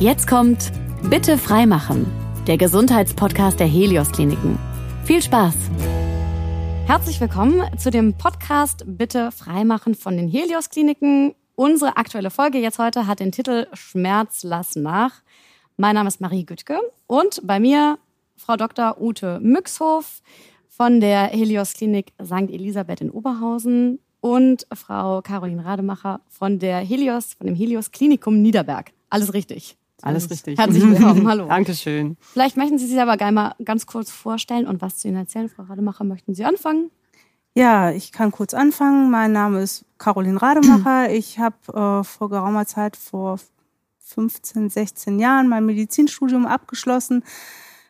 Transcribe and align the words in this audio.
Jetzt 0.00 0.26
kommt 0.26 0.72
Bitte 1.08 1.38
freimachen, 1.38 2.04
der 2.48 2.58
Gesundheitspodcast 2.58 3.60
der 3.60 3.68
Helios 3.68 4.10
Kliniken. 4.10 4.58
Viel 5.04 5.22
Spaß! 5.22 5.54
Herzlich 6.86 7.20
willkommen 7.20 7.62
zu 7.78 7.92
dem 7.92 8.12
Podcast 8.14 8.82
Bitte 8.88 9.30
freimachen 9.30 9.94
von 9.94 10.16
den 10.16 10.26
Helios 10.26 10.68
Kliniken. 10.68 11.36
Unsere 11.54 11.96
aktuelle 11.96 12.30
Folge 12.30 12.58
jetzt 12.58 12.80
heute 12.80 13.06
hat 13.06 13.20
den 13.20 13.30
Titel 13.30 13.68
Schmerz 13.72 14.42
lass 14.42 14.74
nach. 14.74 15.22
Mein 15.76 15.94
Name 15.94 16.08
ist 16.08 16.20
Marie 16.20 16.44
Güttke 16.44 16.80
und 17.06 17.40
bei 17.44 17.60
mir 17.60 17.96
Frau 18.36 18.56
Dr. 18.56 19.00
Ute 19.00 19.38
Müxhof 19.40 20.22
von 20.68 21.00
der 21.00 21.28
Helios 21.28 21.72
Klinik 21.72 22.12
St. 22.20 22.50
Elisabeth 22.50 23.00
in 23.00 23.12
Oberhausen 23.12 24.00
und 24.20 24.66
Frau 24.74 25.22
Caroline 25.22 25.64
Rademacher 25.64 26.20
von 26.28 26.58
der 26.58 26.78
Helios, 26.78 27.34
von 27.34 27.46
dem 27.46 27.54
Helios 27.54 27.92
Klinikum 27.92 28.42
Niederberg. 28.42 28.90
Alles 29.08 29.32
richtig. 29.34 29.76
Alles 30.04 30.28
richtig. 30.28 30.58
Herzlich 30.58 30.82
willkommen, 30.82 31.26
hallo. 31.28 31.46
Dankeschön. 31.48 32.18
Vielleicht 32.20 32.58
möchten 32.58 32.78
Sie 32.78 32.86
sich 32.86 33.00
aber 33.00 33.16
gerne 33.16 33.32
mal 33.32 33.54
ganz 33.64 33.86
kurz 33.86 34.10
vorstellen 34.10 34.66
und 34.66 34.82
was 34.82 34.98
zu 34.98 35.08
Ihnen 35.08 35.16
erzählen. 35.16 35.48
Frau 35.48 35.62
Rademacher, 35.62 36.04
möchten 36.04 36.34
Sie 36.34 36.44
anfangen? 36.44 36.90
Ja, 37.54 37.90
ich 37.90 38.12
kann 38.12 38.30
kurz 38.30 38.52
anfangen. 38.52 39.10
Mein 39.10 39.32
Name 39.32 39.62
ist 39.62 39.86
Caroline 39.96 40.40
Rademacher. 40.40 41.10
Ich 41.14 41.38
habe 41.38 41.56
äh, 41.68 42.04
vor 42.04 42.28
geraumer 42.28 42.66
Zeit, 42.66 42.96
vor 42.96 43.38
15, 44.00 44.68
16 44.68 45.18
Jahren, 45.18 45.48
mein 45.48 45.64
Medizinstudium 45.64 46.44
abgeschlossen. 46.44 47.24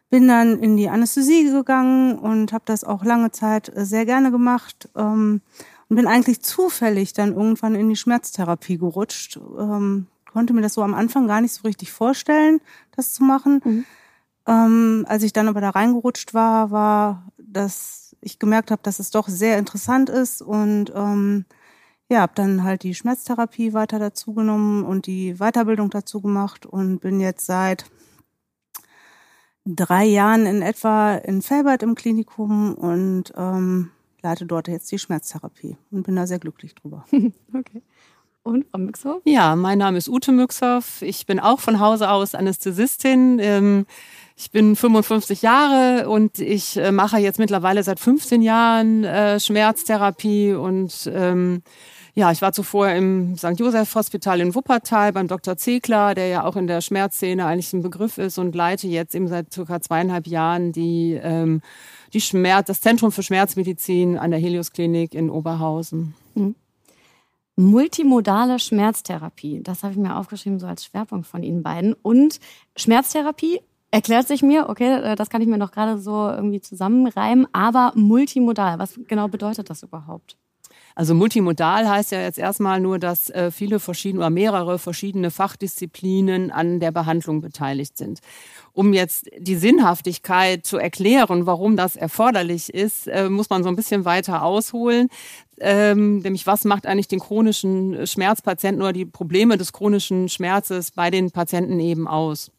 Bin 0.08 0.28
dann 0.28 0.60
in 0.60 0.76
die 0.76 0.88
Anästhesie 0.88 1.50
gegangen 1.50 2.16
und 2.16 2.52
habe 2.52 2.64
das 2.66 2.84
auch 2.84 3.04
lange 3.04 3.32
Zeit 3.32 3.74
äh, 3.74 3.84
sehr 3.84 4.06
gerne 4.06 4.30
gemacht. 4.30 4.88
Ähm, 4.94 5.40
und 5.88 5.96
bin 5.96 6.06
eigentlich 6.06 6.42
zufällig 6.42 7.12
dann 7.12 7.34
irgendwann 7.34 7.74
in 7.74 7.88
die 7.88 7.96
Schmerztherapie 7.96 8.78
gerutscht. 8.78 9.40
Ähm, 9.58 10.06
konnte 10.34 10.52
mir 10.52 10.60
das 10.60 10.74
so 10.74 10.82
am 10.82 10.92
Anfang 10.92 11.26
gar 11.26 11.40
nicht 11.40 11.54
so 11.54 11.62
richtig 11.62 11.92
vorstellen, 11.92 12.60
das 12.94 13.14
zu 13.14 13.22
machen. 13.22 13.62
Mhm. 13.64 13.84
Ähm, 14.46 15.06
als 15.08 15.22
ich 15.22 15.32
dann 15.32 15.48
aber 15.48 15.62
da 15.62 15.70
reingerutscht 15.70 16.34
war, 16.34 16.70
war, 16.70 17.32
dass 17.38 18.14
ich 18.20 18.38
gemerkt 18.38 18.70
habe, 18.70 18.82
dass 18.82 18.98
es 18.98 19.10
doch 19.10 19.28
sehr 19.28 19.58
interessant 19.58 20.10
ist 20.10 20.42
und 20.42 20.92
ähm, 20.94 21.46
ja, 22.10 22.20
habe 22.20 22.32
dann 22.34 22.64
halt 22.64 22.82
die 22.82 22.94
Schmerztherapie 22.94 23.72
weiter 23.72 23.98
dazu 23.98 24.34
genommen 24.34 24.84
und 24.84 25.06
die 25.06 25.36
Weiterbildung 25.36 25.88
dazu 25.88 26.20
gemacht 26.20 26.66
und 26.66 26.98
bin 26.98 27.20
jetzt 27.20 27.46
seit 27.46 27.86
drei 29.64 30.04
Jahren 30.04 30.46
in 30.46 30.62
etwa 30.62 31.14
in 31.14 31.40
Felbert 31.40 31.82
im 31.82 31.94
Klinikum 31.94 32.74
und 32.74 33.32
ähm, 33.36 33.90
leite 34.20 34.46
dort 34.46 34.68
jetzt 34.68 34.90
die 34.90 34.98
Schmerztherapie 34.98 35.76
und 35.90 36.02
bin 36.02 36.16
da 36.16 36.26
sehr 36.26 36.40
glücklich 36.40 36.74
drüber. 36.74 37.06
okay. 37.54 37.82
Und 38.44 38.66
Frau 38.70 38.78
Müxhoff? 38.78 39.22
Ja, 39.24 39.56
mein 39.56 39.78
Name 39.78 39.96
ist 39.96 40.08
Ute 40.08 40.30
Müxhoff. 40.30 41.00
Ich 41.00 41.24
bin 41.24 41.40
auch 41.40 41.60
von 41.60 41.80
Hause 41.80 42.10
aus 42.10 42.34
Anästhesistin. 42.34 43.38
Ähm, 43.40 43.86
ich 44.36 44.50
bin 44.50 44.76
55 44.76 45.42
Jahre 45.42 46.08
und 46.10 46.38
ich 46.40 46.76
äh, 46.76 46.92
mache 46.92 47.18
jetzt 47.18 47.38
mittlerweile 47.38 47.82
seit 47.82 47.98
15 48.00 48.42
Jahren 48.42 49.04
äh, 49.04 49.40
Schmerztherapie 49.40 50.52
und 50.52 51.10
ähm, 51.12 51.62
ja, 52.16 52.30
ich 52.30 52.42
war 52.42 52.52
zuvor 52.52 52.90
im 52.90 53.36
St. 53.36 53.58
Joseph 53.58 53.94
Hospital 53.94 54.40
in 54.40 54.54
Wuppertal 54.54 55.12
beim 55.12 55.26
Dr. 55.26 55.56
Zekler, 55.56 56.14
der 56.14 56.28
ja 56.28 56.44
auch 56.44 56.56
in 56.56 56.66
der 56.66 56.80
Schmerzszene 56.80 57.46
eigentlich 57.46 57.72
ein 57.72 57.82
Begriff 57.82 58.18
ist 58.18 58.38
und 58.38 58.54
leite 58.54 58.86
jetzt 58.86 59.14
eben 59.14 59.26
seit 59.26 59.52
circa 59.52 59.80
zweieinhalb 59.80 60.26
Jahren 60.26 60.70
die, 60.70 61.18
ähm, 61.20 61.62
die 62.12 62.20
Schmerz, 62.20 62.66
das 62.66 62.82
Zentrum 62.82 63.10
für 63.10 63.22
Schmerzmedizin 63.22 64.18
an 64.18 64.30
der 64.30 64.38
Helios 64.38 64.72
Klinik 64.72 65.14
in 65.14 65.30
Oberhausen. 65.30 66.14
Mhm. 66.34 66.54
Multimodale 67.56 68.58
Schmerztherapie, 68.58 69.62
das 69.62 69.82
habe 69.82 69.92
ich 69.92 69.98
mir 69.98 70.16
aufgeschrieben 70.16 70.58
so 70.58 70.66
als 70.66 70.84
Schwerpunkt 70.84 71.26
von 71.26 71.42
Ihnen 71.42 71.62
beiden. 71.62 71.94
Und 71.94 72.40
Schmerztherapie 72.76 73.60
erklärt 73.92 74.26
sich 74.26 74.42
mir, 74.42 74.68
okay, 74.68 75.12
äh, 75.12 75.14
das 75.14 75.30
kann 75.30 75.40
ich 75.40 75.46
mir 75.46 75.58
noch 75.58 75.70
gerade 75.70 75.98
so 75.98 76.28
irgendwie 76.28 76.60
zusammenreimen, 76.60 77.46
aber 77.52 77.92
multimodal, 77.94 78.80
was 78.80 78.98
genau 79.06 79.28
bedeutet 79.28 79.70
das 79.70 79.84
überhaupt? 79.84 80.36
Also 80.96 81.14
multimodal 81.14 81.88
heißt 81.88 82.12
ja 82.12 82.20
jetzt 82.20 82.38
erstmal 82.38 82.80
nur, 82.80 83.00
dass 83.00 83.28
äh, 83.30 83.50
viele 83.50 83.80
verschiedene 83.80 84.20
oder 84.20 84.30
mehrere 84.30 84.78
verschiedene 84.78 85.32
Fachdisziplinen 85.32 86.52
an 86.52 86.78
der 86.78 86.92
Behandlung 86.92 87.40
beteiligt 87.40 87.98
sind. 87.98 88.20
Um 88.72 88.92
jetzt 88.92 89.28
die 89.38 89.56
Sinnhaftigkeit 89.56 90.64
zu 90.64 90.78
erklären, 90.78 91.46
warum 91.46 91.76
das 91.76 91.96
erforderlich 91.96 92.72
ist, 92.72 93.08
äh, 93.08 93.28
muss 93.28 93.50
man 93.50 93.64
so 93.64 93.68
ein 93.68 93.76
bisschen 93.76 94.04
weiter 94.04 94.44
ausholen. 94.44 95.08
Ähm, 95.60 96.18
nämlich 96.18 96.46
was 96.46 96.64
macht 96.64 96.86
eigentlich 96.86 97.08
den 97.08 97.20
chronischen 97.20 98.06
Schmerzpatienten 98.06 98.82
oder 98.82 98.92
die 98.92 99.06
Probleme 99.06 99.56
des 99.56 99.72
chronischen 99.72 100.28
Schmerzes 100.28 100.90
bei 100.90 101.10
den 101.10 101.30
Patienten 101.30 101.80
eben 101.80 102.08
aus? 102.08 102.50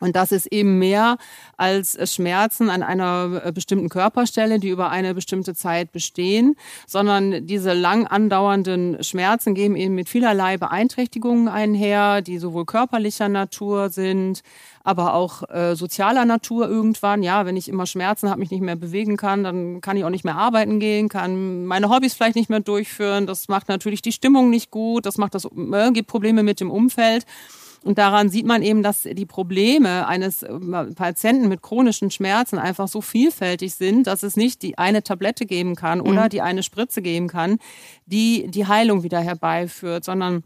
Und 0.00 0.14
das 0.14 0.30
ist 0.30 0.46
eben 0.46 0.78
mehr 0.78 1.16
als 1.56 1.98
Schmerzen 2.12 2.70
an 2.70 2.82
einer 2.82 3.42
äh, 3.44 3.52
bestimmten 3.52 3.88
Körperstelle, 3.88 4.60
die 4.60 4.68
über 4.68 4.90
eine 4.90 5.14
bestimmte 5.14 5.54
Zeit 5.54 5.90
bestehen, 5.90 6.54
sondern 6.86 7.46
diese 7.46 7.72
lang 7.72 8.06
andauernden 8.06 9.02
Schmerzen 9.02 9.54
gehen 9.54 9.74
eben 9.74 9.94
mit 9.94 10.08
vielerlei 10.08 10.56
Beeinträchtigungen 10.56 11.48
einher, 11.48 12.22
die 12.22 12.38
sowohl 12.38 12.64
körperlicher 12.64 13.28
Natur 13.28 13.90
sind, 13.90 14.42
aber 14.84 15.14
auch 15.14 15.42
äh, 15.50 15.74
sozialer 15.74 16.24
Natur 16.24 16.68
irgendwann. 16.68 17.24
Ja, 17.24 17.44
wenn 17.44 17.56
ich 17.56 17.68
immer 17.68 17.86
Schmerzen 17.86 18.30
habe, 18.30 18.38
mich 18.38 18.50
nicht 18.50 18.62
mehr 18.62 18.76
bewegen 18.76 19.16
kann, 19.16 19.42
dann 19.42 19.80
kann 19.80 19.96
ich 19.96 20.04
auch 20.04 20.10
nicht 20.10 20.24
mehr 20.24 20.36
arbeiten 20.36 20.78
gehen, 20.78 21.08
kann 21.08 21.66
meine 21.66 21.90
Hobbys 21.90 22.14
vielleicht 22.14 22.36
nicht 22.36 22.50
mehr 22.50 22.60
durchführen. 22.60 23.26
Das 23.26 23.48
macht 23.48 23.68
natürlich 23.68 24.00
die 24.00 24.12
Stimmung 24.12 24.48
nicht 24.48 24.70
gut, 24.70 25.06
das 25.06 25.18
macht 25.18 25.34
das, 25.34 25.44
äh, 25.44 25.90
gibt 25.90 26.08
Probleme 26.08 26.44
mit 26.44 26.60
dem 26.60 26.70
Umfeld. 26.70 27.26
Und 27.84 27.98
daran 27.98 28.28
sieht 28.28 28.46
man 28.46 28.62
eben, 28.62 28.82
dass 28.82 29.02
die 29.02 29.26
Probleme 29.26 30.06
eines 30.06 30.42
äh, 30.42 30.52
Patienten 30.94 31.48
mit 31.48 31.62
chronischen 31.62 32.10
Schmerzen 32.10 32.58
einfach 32.58 32.88
so 32.88 33.00
vielfältig 33.00 33.74
sind, 33.74 34.06
dass 34.06 34.22
es 34.22 34.36
nicht 34.36 34.62
die 34.62 34.78
eine 34.78 35.02
Tablette 35.02 35.46
geben 35.46 35.74
kann 35.76 36.00
oder 36.00 36.24
mhm. 36.24 36.28
die 36.30 36.42
eine 36.42 36.62
Spritze 36.62 37.02
geben 37.02 37.28
kann, 37.28 37.58
die 38.06 38.48
die 38.48 38.66
Heilung 38.66 39.04
wieder 39.04 39.20
herbeiführt, 39.20 40.04
sondern 40.04 40.44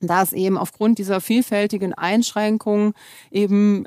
dass 0.00 0.32
eben 0.32 0.58
aufgrund 0.58 0.98
dieser 0.98 1.20
vielfältigen 1.20 1.94
Einschränkungen 1.94 2.94
eben 3.30 3.84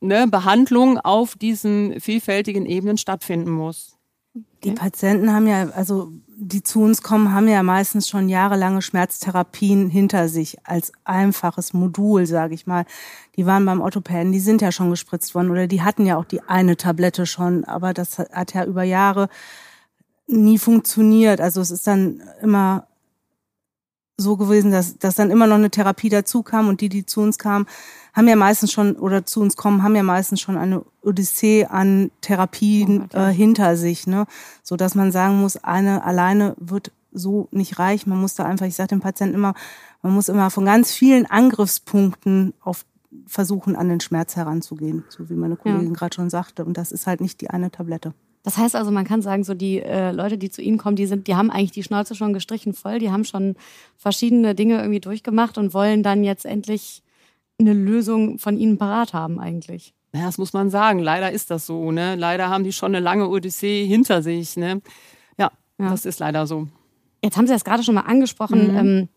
ne, 0.00 0.26
Behandlung 0.28 0.98
auf 0.98 1.34
diesen 1.36 2.00
vielfältigen 2.00 2.66
Ebenen 2.66 2.98
stattfinden 2.98 3.50
muss. 3.50 3.95
Die 4.64 4.72
Patienten 4.72 5.32
haben 5.32 5.46
ja, 5.46 5.68
also 5.70 6.12
die 6.38 6.62
zu 6.62 6.82
uns 6.82 7.02
kommen, 7.02 7.32
haben 7.32 7.48
ja 7.48 7.62
meistens 7.62 8.08
schon 8.08 8.28
jahrelange 8.28 8.82
Schmerztherapien 8.82 9.88
hinter 9.88 10.28
sich 10.28 10.58
als 10.64 10.92
einfaches 11.04 11.72
Modul, 11.72 12.26
sage 12.26 12.54
ich 12.54 12.66
mal. 12.66 12.84
Die 13.36 13.46
waren 13.46 13.64
beim 13.64 13.80
Orthopäden, 13.80 14.32
die 14.32 14.40
sind 14.40 14.60
ja 14.60 14.70
schon 14.70 14.90
gespritzt 14.90 15.34
worden 15.34 15.50
oder 15.50 15.66
die 15.66 15.82
hatten 15.82 16.04
ja 16.04 16.16
auch 16.16 16.26
die 16.26 16.42
eine 16.42 16.76
Tablette 16.76 17.24
schon, 17.24 17.64
aber 17.64 17.94
das 17.94 18.18
hat 18.18 18.52
ja 18.52 18.64
über 18.64 18.82
Jahre 18.82 19.28
nie 20.26 20.58
funktioniert. 20.58 21.40
Also 21.40 21.60
es 21.60 21.70
ist 21.70 21.86
dann 21.86 22.22
immer 22.42 22.86
so 24.16 24.36
gewesen, 24.36 24.70
dass, 24.70 24.98
dass 24.98 25.14
dann 25.14 25.30
immer 25.30 25.46
noch 25.46 25.56
eine 25.56 25.70
Therapie 25.70 26.08
dazu 26.08 26.42
kam 26.42 26.68
und 26.68 26.80
die, 26.80 26.88
die 26.88 27.04
zu 27.04 27.20
uns 27.20 27.38
kamen, 27.38 27.66
haben 28.14 28.28
ja 28.28 28.36
meistens 28.36 28.72
schon 28.72 28.96
oder 28.96 29.26
zu 29.26 29.40
uns 29.40 29.56
kommen, 29.56 29.82
haben 29.82 29.94
ja 29.94 30.02
meistens 30.02 30.40
schon 30.40 30.56
eine 30.56 30.82
Odyssee 31.02 31.66
an 31.66 32.10
Therapien 32.22 33.08
oh, 33.12 33.18
äh, 33.18 33.32
hinter 33.32 33.76
sich, 33.76 34.06
ne, 34.06 34.26
so 34.62 34.76
dass 34.76 34.94
man 34.94 35.12
sagen 35.12 35.38
muss, 35.40 35.56
eine 35.56 36.04
alleine 36.04 36.54
wird 36.58 36.92
so 37.12 37.48
nicht 37.50 37.78
reich. 37.78 38.06
Man 38.06 38.20
muss 38.20 38.34
da 38.34 38.44
einfach, 38.44 38.66
ich 38.66 38.74
sage 38.74 38.88
dem 38.88 39.00
Patienten 39.00 39.34
immer, 39.34 39.54
man 40.02 40.14
muss 40.14 40.28
immer 40.28 40.50
von 40.50 40.64
ganz 40.64 40.92
vielen 40.92 41.26
Angriffspunkten 41.26 42.54
auf 42.60 42.84
versuchen, 43.26 43.76
an 43.76 43.88
den 43.88 44.00
Schmerz 44.00 44.36
heranzugehen, 44.36 45.04
so 45.08 45.30
wie 45.30 45.34
meine 45.34 45.56
Kollegin 45.56 45.88
ja. 45.88 45.92
gerade 45.94 46.14
schon 46.14 46.28
sagte. 46.28 46.64
Und 46.64 46.76
das 46.76 46.92
ist 46.92 47.06
halt 47.06 47.20
nicht 47.20 47.40
die 47.40 47.48
eine 47.48 47.70
Tablette. 47.70 48.12
Das 48.46 48.58
heißt 48.58 48.76
also, 48.76 48.92
man 48.92 49.04
kann 49.04 49.22
sagen, 49.22 49.42
so 49.42 49.54
die 49.54 49.82
äh, 49.82 50.12
Leute, 50.12 50.38
die 50.38 50.50
zu 50.50 50.62
Ihnen 50.62 50.78
kommen, 50.78 50.94
die 50.94 51.06
sind, 51.06 51.26
die 51.26 51.34
haben 51.34 51.50
eigentlich 51.50 51.72
die 51.72 51.82
Schnauze 51.82 52.14
schon 52.14 52.32
gestrichen 52.32 52.74
voll, 52.74 53.00
die 53.00 53.10
haben 53.10 53.24
schon 53.24 53.56
verschiedene 53.96 54.54
Dinge 54.54 54.76
irgendwie 54.76 55.00
durchgemacht 55.00 55.58
und 55.58 55.74
wollen 55.74 56.04
dann 56.04 56.22
jetzt 56.22 56.46
endlich 56.46 57.02
eine 57.58 57.72
Lösung 57.72 58.38
von 58.38 58.56
Ihnen 58.56 58.78
parat 58.78 59.14
haben 59.14 59.40
eigentlich. 59.40 59.94
Ja, 60.14 60.26
das 60.26 60.38
muss 60.38 60.52
man 60.52 60.70
sagen. 60.70 61.00
Leider 61.00 61.32
ist 61.32 61.50
das 61.50 61.66
so. 61.66 61.90
Ne? 61.90 62.14
Leider 62.14 62.48
haben 62.48 62.62
die 62.62 62.72
schon 62.72 62.94
eine 62.94 63.00
lange 63.02 63.28
Odyssee 63.28 63.84
hinter 63.84 64.22
sich. 64.22 64.56
Ne? 64.56 64.80
Ja, 65.36 65.50
ja, 65.80 65.90
das 65.90 66.06
ist 66.06 66.20
leider 66.20 66.46
so. 66.46 66.68
Jetzt 67.24 67.36
haben 67.36 67.48
Sie 67.48 67.52
das 67.52 67.64
gerade 67.64 67.82
schon 67.82 67.96
mal 67.96 68.02
angesprochen. 68.02 68.70
Mhm. 68.70 68.78
Ähm, 68.78 69.08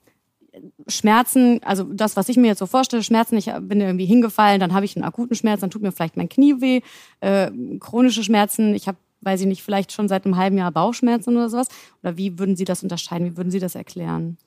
Schmerzen, 0.88 1.62
also 1.64 1.84
das, 1.84 2.16
was 2.16 2.30
ich 2.30 2.38
mir 2.38 2.48
jetzt 2.48 2.60
so 2.60 2.66
vorstelle, 2.66 3.04
Schmerzen, 3.04 3.38
ich 3.38 3.52
bin 3.62 3.80
irgendwie 3.80 4.08
hingefallen, 4.08 4.60
dann 4.60 4.74
habe 4.74 4.86
ich 4.86 4.96
einen 4.96 5.06
akuten 5.06 5.36
Schmerz, 5.36 5.62
dann 5.62 5.70
tut 5.70 5.84
mir 5.84 5.92
vielleicht 5.92 6.18
mein 6.18 6.30
Knie 6.30 6.60
weh, 6.62 6.82
äh, 7.20 7.52
chronische 7.80 8.24
Schmerzen, 8.24 8.74
ich 8.74 8.88
habe 8.88 8.98
weiß 9.22 9.42
ich 9.42 9.48
nicht, 9.48 9.64
vielleicht 9.64 9.92
schon 9.92 10.08
seit 10.08 10.26
einem 10.26 10.38
halben 10.38 10.58
Jahr 10.58 10.72
Bauchschmerzen 10.72 11.36
oder 11.36 11.50
sowas? 11.50 11.68
Oder 12.04 12.18
wie 12.18 12.40
würden 12.40 12.56
Sie 12.56 12.66
das 12.66 12.84
unterscheiden? 12.84 13.32
Wie 13.32 13.38
würden 13.38 13.52
Sie 13.52 13.60
das 13.60 13.76
erklären? 13.76 14.38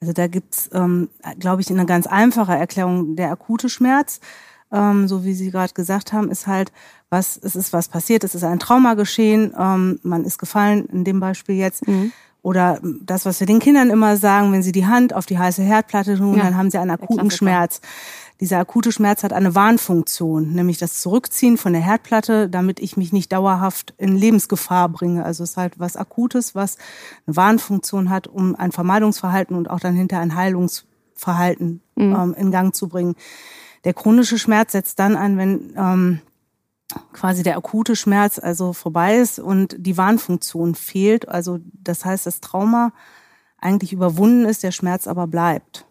Also 0.00 0.12
da 0.12 0.26
gibt's, 0.26 0.70
ähm, 0.72 1.08
glaube 1.38 1.62
ich, 1.62 1.70
eine 1.70 1.86
ganz 1.86 2.06
einfache 2.06 2.52
Erklärung. 2.52 3.16
Der 3.16 3.30
akute 3.30 3.68
Schmerz, 3.68 4.20
ähm, 4.70 5.08
so 5.08 5.24
wie 5.24 5.34
Sie 5.34 5.50
gerade 5.50 5.74
gesagt 5.74 6.12
haben, 6.12 6.30
ist 6.30 6.46
halt, 6.46 6.72
was 7.10 7.36
es 7.36 7.56
ist 7.56 7.72
was 7.72 7.88
passiert, 7.88 8.22
es 8.24 8.34
ist 8.34 8.44
ein 8.44 8.58
Trauma 8.58 8.94
geschehen, 8.94 9.52
ähm, 9.58 9.98
man 10.02 10.24
ist 10.24 10.38
gefallen, 10.38 10.86
in 10.86 11.04
dem 11.04 11.20
Beispiel 11.20 11.56
jetzt. 11.56 11.86
Mhm. 11.88 12.12
Oder 12.42 12.80
das, 12.82 13.26
was 13.26 13.40
wir 13.40 13.46
den 13.46 13.58
Kindern 13.58 13.90
immer 13.90 14.16
sagen, 14.16 14.52
wenn 14.52 14.62
sie 14.62 14.72
die 14.72 14.86
Hand 14.86 15.12
auf 15.12 15.26
die 15.26 15.38
heiße 15.38 15.62
Herdplatte 15.62 16.16
tun, 16.16 16.36
ja, 16.36 16.44
dann 16.44 16.56
haben 16.56 16.70
sie 16.70 16.78
einen 16.78 16.92
akuten 16.92 17.30
Schmerz. 17.30 17.80
Dieser 18.40 18.58
akute 18.58 18.92
Schmerz 18.92 19.24
hat 19.24 19.32
eine 19.32 19.54
Warnfunktion, 19.54 20.52
nämlich 20.52 20.78
das 20.78 21.00
Zurückziehen 21.00 21.56
von 21.56 21.72
der 21.72 21.82
Herdplatte, 21.82 22.48
damit 22.48 22.78
ich 22.78 22.96
mich 22.96 23.12
nicht 23.12 23.32
dauerhaft 23.32 23.94
in 23.98 24.16
Lebensgefahr 24.16 24.88
bringe. 24.88 25.24
Also 25.24 25.42
es 25.42 25.50
ist 25.50 25.56
halt 25.56 25.80
was 25.80 25.96
Akutes, 25.96 26.54
was 26.54 26.78
eine 27.26 27.34
Warnfunktion 27.34 28.10
hat, 28.10 28.28
um 28.28 28.54
ein 28.54 28.70
Vermeidungsverhalten 28.70 29.56
und 29.56 29.68
auch 29.68 29.80
dann 29.80 29.94
hinter 29.94 30.20
ein 30.20 30.36
Heilungsverhalten 30.36 31.80
mhm. 31.96 32.14
ähm, 32.14 32.34
in 32.38 32.52
Gang 32.52 32.74
zu 32.74 32.88
bringen. 32.88 33.16
Der 33.84 33.94
chronische 33.94 34.38
Schmerz 34.38 34.72
setzt 34.72 35.00
dann 35.00 35.16
ein, 35.16 35.36
wenn 35.36 35.72
ähm, 35.76 36.20
quasi 37.12 37.42
der 37.42 37.56
akute 37.56 37.96
Schmerz 37.96 38.38
also 38.38 38.72
vorbei 38.72 39.16
ist 39.16 39.40
und 39.40 39.74
die 39.78 39.96
Warnfunktion 39.96 40.76
fehlt. 40.76 41.28
Also 41.28 41.58
das 41.72 42.04
heißt, 42.04 42.26
das 42.26 42.40
Trauma 42.40 42.92
eigentlich 43.60 43.92
überwunden 43.92 44.44
ist, 44.44 44.62
der 44.62 44.70
Schmerz 44.70 45.08
aber 45.08 45.26
bleibt. 45.26 45.86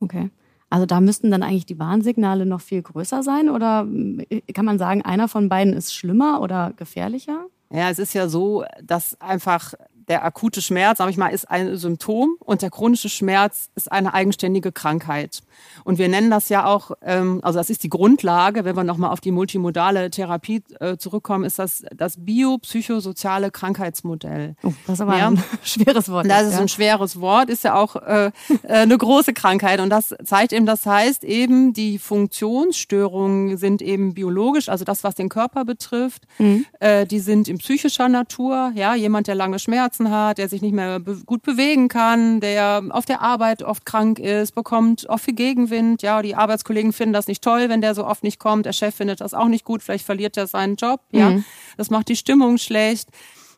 Okay. 0.00 0.30
Also 0.72 0.86
da 0.86 1.02
müssten 1.02 1.30
dann 1.30 1.42
eigentlich 1.42 1.66
die 1.66 1.78
Warnsignale 1.78 2.46
noch 2.46 2.62
viel 2.62 2.80
größer 2.80 3.22
sein 3.22 3.50
oder 3.50 3.86
äh, 4.30 4.40
kann 4.54 4.64
man 4.64 4.78
sagen, 4.78 5.02
einer 5.02 5.28
von 5.28 5.50
beiden 5.50 5.74
ist 5.74 5.94
schlimmer 5.94 6.40
oder 6.40 6.72
gefährlicher? 6.74 7.44
Ja, 7.70 7.90
es 7.90 7.98
ist 7.98 8.14
ja 8.14 8.26
so, 8.26 8.64
dass 8.82 9.20
einfach 9.20 9.74
der 10.08 10.24
akute 10.24 10.62
Schmerz, 10.62 10.98
sag 10.98 11.10
ich 11.10 11.16
mal, 11.16 11.28
ist 11.28 11.50
ein 11.50 11.76
Symptom 11.76 12.36
und 12.40 12.62
der 12.62 12.70
chronische 12.70 13.08
Schmerz 13.08 13.70
ist 13.74 13.90
eine 13.90 14.14
eigenständige 14.14 14.72
Krankheit. 14.72 15.42
Und 15.84 15.98
wir 15.98 16.08
nennen 16.08 16.30
das 16.30 16.48
ja 16.48 16.66
auch, 16.66 16.92
ähm, 17.02 17.40
also 17.42 17.58
das 17.58 17.70
ist 17.70 17.82
die 17.82 17.90
Grundlage, 17.90 18.64
wenn 18.64 18.76
wir 18.76 18.84
nochmal 18.84 19.10
auf 19.10 19.20
die 19.20 19.30
multimodale 19.30 20.10
Therapie 20.10 20.62
äh, 20.80 20.96
zurückkommen, 20.96 21.44
ist 21.44 21.58
das 21.58 21.84
das 21.94 22.16
biopsychosoziale 22.18 23.50
Krankheitsmodell. 23.50 24.56
Oh, 24.62 24.72
das 24.86 24.94
ist 24.94 25.00
aber 25.00 25.18
ja. 25.18 25.28
ein 25.28 25.42
schweres 25.62 26.08
Wort. 26.10 26.28
Das 26.28 26.46
ist 26.46 26.54
ja. 26.54 26.60
ein 26.60 26.68
schweres 26.68 27.20
Wort, 27.20 27.50
ist 27.50 27.64
ja 27.64 27.74
auch 27.74 27.96
äh, 27.96 28.26
äh, 28.26 28.30
eine 28.68 28.98
große 28.98 29.32
Krankheit. 29.32 29.80
Und 29.80 29.90
das 29.90 30.14
zeigt 30.24 30.52
eben, 30.52 30.66
das 30.66 30.86
heißt 30.86 31.24
eben, 31.24 31.72
die 31.72 31.98
Funktionsstörungen 31.98 33.56
sind 33.56 33.82
eben 33.82 34.14
biologisch, 34.14 34.68
also 34.68 34.84
das, 34.84 35.04
was 35.04 35.14
den 35.14 35.28
Körper 35.28 35.64
betrifft, 35.64 36.24
mhm. 36.38 36.66
äh, 36.80 37.06
die 37.06 37.20
sind 37.20 37.48
in 37.48 37.58
psychischer 37.58 38.08
Natur. 38.08 38.72
Ja, 38.74 38.94
jemand, 38.94 39.26
der 39.26 39.34
lange 39.34 39.58
Schmerzen 39.92 40.10
hat, 40.10 40.38
der 40.38 40.48
sich 40.48 40.62
nicht 40.62 40.74
mehr 40.74 41.00
be 41.00 41.18
gut 41.26 41.42
bewegen 41.42 41.88
kann, 41.88 42.40
der 42.40 42.82
auf 42.90 43.04
der 43.04 43.20
Arbeit 43.20 43.62
oft 43.62 43.84
krank 43.84 44.18
ist, 44.18 44.54
bekommt 44.54 45.08
oft 45.08 45.24
viel 45.24 45.34
Gegenwind. 45.34 46.02
Ja, 46.02 46.22
die 46.22 46.34
Arbeitskollegen 46.34 46.92
finden 46.92 47.12
das 47.12 47.26
nicht 47.26 47.42
toll, 47.42 47.68
wenn 47.68 47.80
der 47.80 47.94
so 47.94 48.06
oft 48.06 48.22
nicht 48.22 48.38
kommt. 48.38 48.66
Der 48.66 48.72
Chef 48.72 48.94
findet 48.94 49.20
das 49.20 49.34
auch 49.34 49.48
nicht 49.48 49.64
gut. 49.64 49.82
Vielleicht 49.82 50.06
verliert 50.06 50.36
er 50.36 50.46
seinen 50.46 50.76
Job. 50.76 51.00
Ja, 51.10 51.30
mhm. 51.30 51.44
das 51.76 51.90
macht 51.90 52.08
die 52.08 52.16
Stimmung 52.16 52.58
schlecht. 52.58 53.10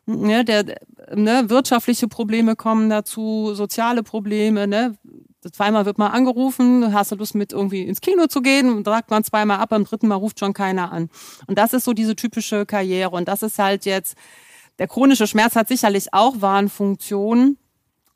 Ne, 0.07 0.45
der, 0.45 0.65
ne, 1.15 1.45
wirtschaftliche 1.47 2.07
Probleme 2.07 2.55
kommen 2.55 2.89
dazu, 2.89 3.53
soziale 3.55 4.03
Probleme. 4.03 4.67
Ne, 4.67 4.95
zweimal 5.51 5.85
wird 5.85 5.97
man 5.97 6.11
angerufen, 6.11 6.93
hast 6.93 7.11
du 7.11 7.15
Lust 7.15 7.33
mit 7.33 7.53
irgendwie 7.53 7.83
ins 7.83 8.01
Kino 8.01 8.27
zu 8.27 8.41
gehen, 8.41 8.83
sagt 8.83 9.09
man 9.09 9.23
zweimal 9.23 9.59
ab, 9.59 9.69
beim 9.69 9.85
dritten 9.85 10.07
Mal 10.07 10.15
ruft 10.15 10.39
schon 10.39 10.53
keiner 10.53 10.91
an. 10.91 11.09
Und 11.47 11.57
das 11.57 11.73
ist 11.73 11.85
so 11.85 11.93
diese 11.93 12.15
typische 12.15 12.65
Karriere. 12.65 13.11
Und 13.11 13.27
das 13.27 13.41
ist 13.41 13.57
halt 13.57 13.85
jetzt, 13.85 14.15
der 14.79 14.87
chronische 14.87 15.27
Schmerz 15.27 15.55
hat 15.55 15.67
sicherlich 15.67 16.13
auch 16.13 16.41
Warnfunktionen 16.41 17.57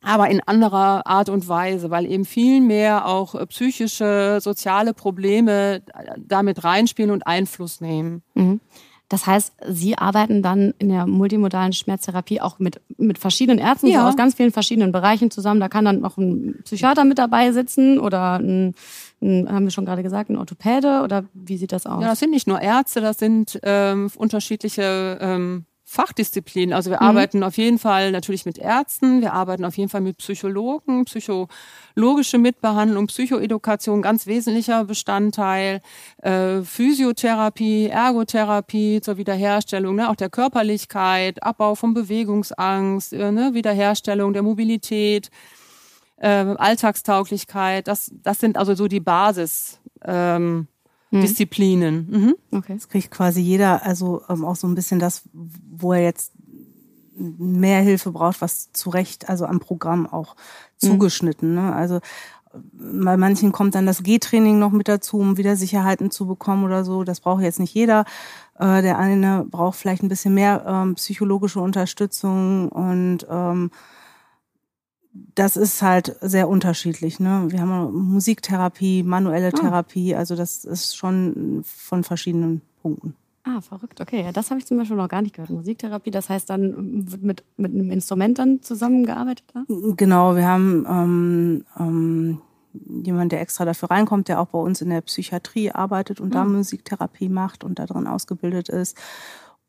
aber 0.02 0.30
in 0.30 0.42
anderer 0.46 1.06
Art 1.06 1.30
und 1.30 1.48
Weise, 1.48 1.90
weil 1.90 2.06
eben 2.06 2.26
viel 2.26 2.62
mehr 2.62 3.06
auch 3.06 3.36
äh, 3.36 3.46
psychische, 3.48 4.40
soziale 4.42 4.94
Probleme 4.94 5.82
damit 6.18 6.64
reinspielen 6.64 7.12
und 7.12 7.28
Einfluss 7.28 7.82
nehmen. 7.82 8.24
Mhm. 8.34 8.62
Das 9.10 9.26
heißt, 9.26 9.54
Sie 9.70 9.98
arbeiten 9.98 10.44
dann 10.44 10.76
in 10.78 10.90
der 10.90 11.08
multimodalen 11.08 11.74
Schmerztherapie 11.74 12.42
auch 12.42 12.60
mit, 12.60 12.80
mit 12.98 13.18
verschiedenen 13.18 13.58
Ärzten 13.58 13.88
ja. 13.88 14.02
so 14.02 14.08
aus 14.08 14.16
ganz 14.16 14.36
vielen 14.36 14.52
verschiedenen 14.52 14.92
Bereichen 14.92 15.32
zusammen. 15.32 15.60
Da 15.60 15.68
kann 15.68 15.84
dann 15.84 16.00
noch 16.00 16.18
ein 16.18 16.60
Psychiater 16.64 17.06
mit 17.06 17.18
dabei 17.18 17.52
sitzen 17.52 18.00
oder 18.00 18.36
ein, 18.36 18.76
ein 19.20 19.50
haben 19.50 19.64
wir 19.64 19.72
schon 19.72 19.86
gerade 19.86 20.04
gesagt, 20.04 20.30
ein 20.30 20.38
Orthopäde 20.38 21.02
oder 21.04 21.26
wie 21.34 21.58
sieht 21.58 21.72
das 21.72 21.88
aus? 21.88 22.04
Ja, 22.04 22.10
das 22.10 22.20
sind 22.20 22.30
nicht 22.30 22.48
nur 22.48 22.62
Ärzte, 22.62 23.02
das 23.02 23.18
sind 23.18 23.60
ähm, 23.64 24.12
unterschiedliche 24.16 25.18
ähm, 25.20 25.66
Fachdisziplinen. 25.92 26.72
Also 26.72 26.92
wir 26.92 26.98
mhm. 27.02 27.08
arbeiten 27.08 27.44
auf 27.44 27.58
jeden 27.58 27.80
Fall 27.80 28.12
natürlich 28.12 28.46
mit 28.46 28.60
Ärzten, 28.60 29.22
wir 29.22 29.34
arbeiten 29.34 29.66
auf 29.66 29.76
jeden 29.76 29.90
Fall 29.90 30.02
mit 30.02 30.18
Psychologen, 30.18 31.06
psychologische 31.06 32.38
Mitbehandlung, 32.38 33.08
Psychoedukation, 33.08 34.04
ganz 34.04 34.28
wesentlicher 34.28 34.86
Bestandteil, 34.86 35.82
äh, 36.22 36.62
Physiotherapie, 36.62 37.88
Ergotherapie 37.88 39.02
zur 39.02 39.18
Wiederherstellung, 39.18 39.96
ne, 39.96 40.12
auch 40.12 40.16
der 40.16 40.30
Körperlichkeit, 40.30 41.42
Abbau 41.42 41.74
von 41.74 41.96
Bewegungsangst, 41.96 43.12
äh, 43.14 43.32
ne, 43.32 43.56
Wiederherstellung 43.56 44.34
der 44.34 44.44
Mobilität, 44.44 45.32
äh, 46.18 46.28
Alltagstauglichkeit. 46.28 47.88
Das, 47.88 48.12
das 48.14 48.40
sind 48.40 48.58
also 48.58 48.76
so 48.76 48.88
die 48.88 49.00
Basis. 49.00 49.80
Ähm, 50.06 50.68
hm. 51.10 51.22
Disziplinen. 51.22 52.08
Mhm. 52.10 52.36
Okay. 52.52 52.76
Das 52.76 52.90
kriegt 52.90 53.12
quasi 53.12 53.42
jeder, 53.42 53.86
also 53.86 54.22
ähm, 54.30 54.46
auch 54.46 54.56
so 54.56 54.68
ein 54.68 54.76
bisschen 54.76 55.00
das, 55.00 55.24
wo 55.72 55.94
er 55.94 56.02
jetzt 56.02 56.34
mehr 57.16 57.82
Hilfe 57.82 58.12
braucht, 58.12 58.42
was 58.42 58.72
zu 58.72 58.90
Recht, 58.90 59.28
also 59.28 59.46
am 59.46 59.60
Programm 59.60 60.08
auch 60.08 60.36
hm. 60.82 60.90
zugeschnitten. 60.90 61.54
Ne? 61.54 61.74
Also 61.74 62.00
bei 62.54 63.18
manchen 63.18 63.52
kommt 63.52 63.76
dann 63.76 63.86
das 63.86 64.04
G-Training 64.04 64.58
noch 64.58 64.72
mit 64.72 64.88
dazu, 64.88 65.20
um 65.20 65.38
wieder 65.38 65.56
Sicherheiten 65.56 66.10
zu 66.12 66.26
bekommen 66.26 66.64
oder 66.64 66.84
so. 66.84 67.04
Das 67.04 67.20
braucht 67.20 67.44
jetzt 67.44 67.60
nicht 67.60 67.74
jeder. 67.74 68.06
Äh, 68.58 68.82
der 68.82 68.98
eine 68.98 69.46
braucht 69.50 69.78
vielleicht 69.78 70.04
ein 70.04 70.10
bisschen 70.10 70.34
mehr 70.34 70.66
ähm, 70.68 70.96
psychologische 70.96 71.60
Unterstützung 71.60 72.70
und 72.70 73.28
ähm, 73.30 73.72
das 75.12 75.58
ist 75.58 75.82
halt 75.82 76.16
sehr 76.22 76.48
unterschiedlich. 76.48 77.20
Ne? 77.20 77.46
Wir 77.50 77.62
haben 77.62 77.94
Musiktherapie, 77.94 79.04
manuelle 79.04 79.48
ah. 79.48 79.52
Therapie, 79.52 80.16
also 80.16 80.36
das 80.36 80.66
ist 80.66 80.96
schon 80.96 81.62
von 81.64 82.04
verschiedenen 82.04 82.62
Punkten. 82.82 83.16
Ah, 83.44 83.62
verrückt. 83.62 84.00
Okay, 84.02 84.24
ja, 84.24 84.32
das 84.32 84.52
habe 84.52 84.60
ich 84.60 84.68
zum 84.68 84.78
Beispiel 84.78 84.98
noch 84.98 85.08
gar 85.08 85.22
nicht 85.22 85.34
gehört. 85.34 85.50
Musiktherapie, 85.50 86.12
das 86.12 86.30
heißt 86.30 86.50
dann 86.50 87.10
wird 87.12 87.24
mit, 87.24 87.44
mit 87.58 87.74
einem 87.74 87.90
Instrument 87.90 88.38
dann 88.38 88.62
zusammengearbeitet? 88.62 89.46
Da? 89.54 89.64
Genau, 89.96 90.36
wir 90.36 90.48
haben 90.48 90.86
ähm, 90.88 91.66
ähm, 91.80 92.42
jemand, 93.04 93.32
der 93.32 93.42
extra 93.42 93.66
dafür 93.66 93.90
reinkommt, 93.90 94.28
der 94.28 94.40
auch 94.40 94.48
bei 94.48 94.60
uns 94.60 94.82
in 94.82 94.90
der 94.90 95.02
Psychiatrie 95.02 95.72
arbeitet 95.72 96.20
und 96.20 96.30
mhm. 96.30 96.34
da 96.34 96.44
Musiktherapie 96.44 97.30
macht 97.30 97.64
und 97.64 97.80
da 97.80 97.86
drin 97.86 98.06
ausgebildet 98.06 98.70
ist 98.70 98.98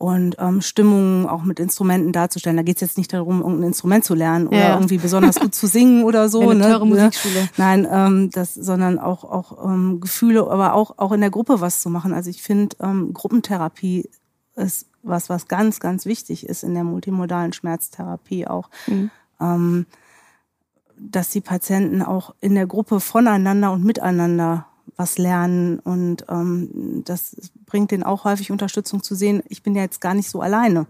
und 0.00 0.36
ähm, 0.38 0.62
Stimmungen 0.62 1.26
auch 1.26 1.42
mit 1.42 1.60
Instrumenten 1.60 2.12
darzustellen. 2.12 2.56
Da 2.56 2.62
geht 2.62 2.76
es 2.76 2.80
jetzt 2.80 2.96
nicht 2.96 3.12
darum, 3.12 3.40
irgendein 3.40 3.64
Instrument 3.64 4.02
zu 4.02 4.14
lernen 4.14 4.46
oder 4.46 4.58
ja. 4.58 4.74
irgendwie 4.74 4.96
besonders 4.96 5.38
gut 5.38 5.54
zu 5.54 5.66
singen 5.66 6.04
oder 6.04 6.30
so. 6.30 6.40
Eine 6.40 6.54
ne? 6.54 6.64
teure 6.64 6.86
Musikschule. 6.86 7.50
Nein, 7.58 7.86
ähm, 7.90 8.30
das, 8.30 8.54
sondern 8.54 8.98
auch 8.98 9.24
auch 9.24 9.62
ähm, 9.62 10.00
Gefühle, 10.00 10.50
aber 10.50 10.72
auch 10.72 10.94
auch 10.96 11.12
in 11.12 11.20
der 11.20 11.28
Gruppe 11.28 11.60
was 11.60 11.82
zu 11.82 11.90
machen. 11.90 12.14
Also 12.14 12.30
ich 12.30 12.40
finde 12.40 12.76
ähm, 12.80 13.12
Gruppentherapie 13.12 14.08
ist 14.56 14.86
was 15.02 15.28
was 15.28 15.48
ganz 15.48 15.80
ganz 15.80 16.06
wichtig 16.06 16.46
ist 16.46 16.62
in 16.62 16.72
der 16.72 16.84
multimodalen 16.84 17.52
Schmerztherapie 17.52 18.46
auch. 18.46 18.70
Mhm. 18.86 19.10
Ähm, 19.38 19.86
dass 20.96 21.28
die 21.28 21.42
Patienten 21.42 22.00
auch 22.00 22.34
in 22.40 22.54
der 22.54 22.66
Gruppe 22.66 23.00
voneinander 23.00 23.70
und 23.70 23.84
miteinander 23.84 24.64
was 25.00 25.16
lernen 25.16 25.78
und 25.78 26.26
ähm, 26.28 27.02
das 27.06 27.50
bringt 27.64 27.90
denen 27.90 28.02
auch 28.02 28.24
häufig 28.24 28.52
Unterstützung 28.52 29.02
zu 29.02 29.14
sehen, 29.14 29.42
ich 29.48 29.62
bin 29.62 29.74
ja 29.74 29.82
jetzt 29.82 30.00
gar 30.00 30.14
nicht 30.14 30.28
so 30.28 30.40
alleine. 30.42 30.86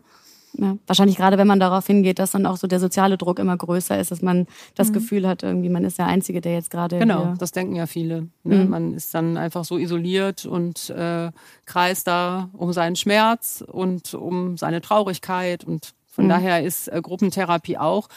Ja, 0.55 0.77
wahrscheinlich 0.89 1.17
gerade, 1.17 1.39
wenn 1.39 1.47
man 1.47 1.61
darauf 1.61 1.87
hingeht, 1.87 2.19
dass 2.19 2.33
dann 2.33 2.45
auch 2.45 2.57
so 2.57 2.67
der 2.67 2.81
soziale 2.81 3.17
Druck 3.17 3.39
immer 3.39 3.57
größer 3.57 4.01
ist, 4.01 4.11
dass 4.11 4.21
man 4.21 4.49
das 4.75 4.89
mhm. 4.89 4.95
Gefühl 4.95 5.29
hat, 5.29 5.45
irgendwie 5.45 5.69
man 5.69 5.85
ist 5.85 5.99
der 5.99 6.07
Einzige, 6.07 6.41
der 6.41 6.55
jetzt 6.55 6.73
gerade. 6.73 6.99
Genau, 6.99 7.35
das 7.39 7.53
denken 7.53 7.77
ja 7.77 7.87
viele. 7.87 8.27
Ne? 8.43 8.65
Mhm. 8.65 8.69
Man 8.69 8.95
ist 8.95 9.15
dann 9.15 9.37
einfach 9.37 9.65
so 9.65 9.79
isoliert 9.79 10.47
und 10.47 10.91
äh, 10.91 11.31
kreist 11.67 12.09
da 12.09 12.51
um 12.53 12.73
seinen 12.73 12.97
Schmerz 12.97 13.63
und 13.65 14.13
um 14.15 14.57
seine 14.57 14.81
Traurigkeit. 14.81 15.63
Und 15.63 15.95
von 16.09 16.25
mhm. 16.25 16.31
daher 16.31 16.65
ist 16.65 16.89
äh, 16.89 17.01
Gruppentherapie 17.01 17.79
auch 17.79 18.09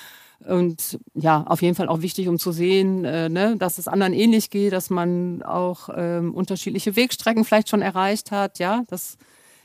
und 0.47 0.99
ja, 1.13 1.43
auf 1.43 1.61
jeden 1.61 1.75
Fall 1.75 1.87
auch 1.87 2.01
wichtig, 2.01 2.27
um 2.27 2.39
zu 2.39 2.51
sehen, 2.51 3.05
äh, 3.05 3.29
ne, 3.29 3.55
dass 3.57 3.77
es 3.77 3.87
anderen 3.87 4.13
ähnlich 4.13 4.49
geht, 4.49 4.73
dass 4.73 4.89
man 4.89 5.41
auch 5.43 5.89
ähm, 5.95 6.33
unterschiedliche 6.33 6.95
Wegstrecken 6.95 7.45
vielleicht 7.45 7.69
schon 7.69 7.81
erreicht 7.81 8.31
hat. 8.31 8.59
Ja, 8.59 8.83
das 8.87 9.17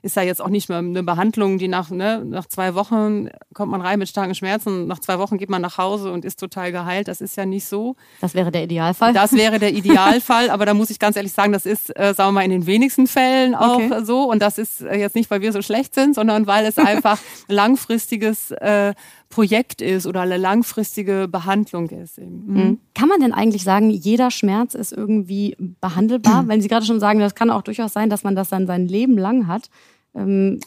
ist 0.02 0.16
ja 0.16 0.23
jetzt 0.23 0.40
auch 0.40 0.49
nicht 0.49 0.68
mehr 0.68 0.78
eine 0.78 1.02
Behandlung, 1.02 1.58
die 1.58 1.68
nach, 1.68 1.90
ne, 1.90 2.23
nach 2.25 2.47
zwei 2.47 2.75
Wochen 2.75 3.28
kommt 3.52 3.70
man 3.70 3.80
rein 3.80 3.99
mit 3.99 4.08
starken 4.08 4.35
Schmerzen, 4.35 4.87
nach 4.87 5.00
zwei 5.00 5.18
Wochen 5.18 5.38
geht 5.38 5.50
man 5.50 5.61
nach 5.61 5.78
Hause 5.78 6.12
und 6.12 6.25
ist 6.25 6.38
total 6.38 6.70
geheilt. 6.73 7.08
Das 7.08 7.20
ist 7.20 7.37
ja 7.37 7.44
nicht 7.44 7.66
so. 7.66 7.97
Das 8.20 8.35
wäre 8.35 8.52
der 8.52 8.64
Idealfall. 8.64 9.12
Das 9.12 9.32
wäre 9.32 9.58
der 9.58 9.73
Idealfall, 9.73 10.50
aber 10.50 10.66
da 10.66 10.75
muss 10.75 10.90
ich 10.90 10.99
ganz 10.99 11.16
ehrlich 11.16 11.32
sagen, 11.32 11.52
das 11.52 11.66
ist, 11.66 11.90
äh, 11.99 12.14
sagen 12.14 12.28
wir 12.28 12.32
mal, 12.32 12.44
in 12.44 12.50
den 12.50 12.66
wenigsten 12.66 13.06
Fällen 13.06 13.54
auch 13.54 13.76
okay. 13.76 14.04
so. 14.04 14.30
Und 14.30 14.40
das 14.40 14.58
ist 14.58 14.82
äh, 14.82 14.97
jetzt 14.97 15.16
nicht, 15.16 15.30
weil 15.30 15.40
wir 15.40 15.52
so 15.52 15.62
schlecht 15.62 15.94
sind, 15.94 16.14
sondern 16.14 16.47
weil 16.47 16.64
es 16.66 16.78
einfach 16.78 17.18
langfristiges 17.49 18.52
äh, 18.52 18.94
Projekt 19.30 19.82
ist 19.82 20.06
oder 20.06 20.23
eine 20.23 20.38
langfristige 20.38 21.28
Behandlung 21.28 21.90
ist. 21.90 22.18
Mhm. 22.18 22.42
mhm. 22.47 22.78
Kann 22.94 23.08
man 23.08 23.20
denn 23.20 23.32
eigentlich 23.32 23.62
sagen, 23.62 23.90
jeder 23.90 24.30
Schmerz 24.30 24.75
ist 24.75 24.92
irgendwie 24.92 25.56
behandelbar? 25.80 26.44
Wenn 26.49 26.61
Sie 26.61 26.68
gerade 26.68 26.87
schon 26.87 27.00
sagen, 27.00 27.20
das 27.20 27.35
kann 27.35 27.50
auch 27.50 27.62
durchaus 27.62 27.92
sein, 27.92 28.11
dass 28.11 28.25
man 28.25 28.35
das 28.35 28.49
dann 28.49 28.66
sein 28.66 28.87
Leben 28.87 29.18
lang 29.18 29.47
hat. 29.47 29.70
Ähm 30.14 30.61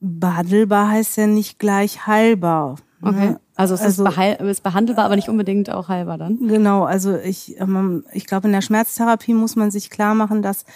Behandelbar 0.00 0.90
heißt 0.90 1.16
ja 1.16 1.26
nicht 1.26 1.58
gleich 1.58 2.06
heilbar. 2.06 2.76
Okay. 3.00 3.30
Ne? 3.30 3.40
Also 3.54 3.74
es 3.74 3.80
also, 3.80 4.04
ist, 4.04 4.40
ist, 4.40 4.62
behandelbar, 4.62 5.06
aber 5.06 5.16
nicht 5.16 5.30
unbedingt 5.30 5.70
auch 5.70 5.88
heilbar 5.88 6.18
dann. 6.18 6.46
Genau, 6.46 6.84
also 6.84 7.16
ich, 7.16 7.58
ähm, 7.58 8.04
ich 8.12 8.26
glaube, 8.26 8.48
in 8.48 8.52
der 8.52 8.60
Schmerztherapie 8.60 9.32
muss 9.32 9.56
man 9.56 9.70
sich 9.70 9.88
klar 9.88 10.14
machen, 10.14 10.42
dass 10.42 10.66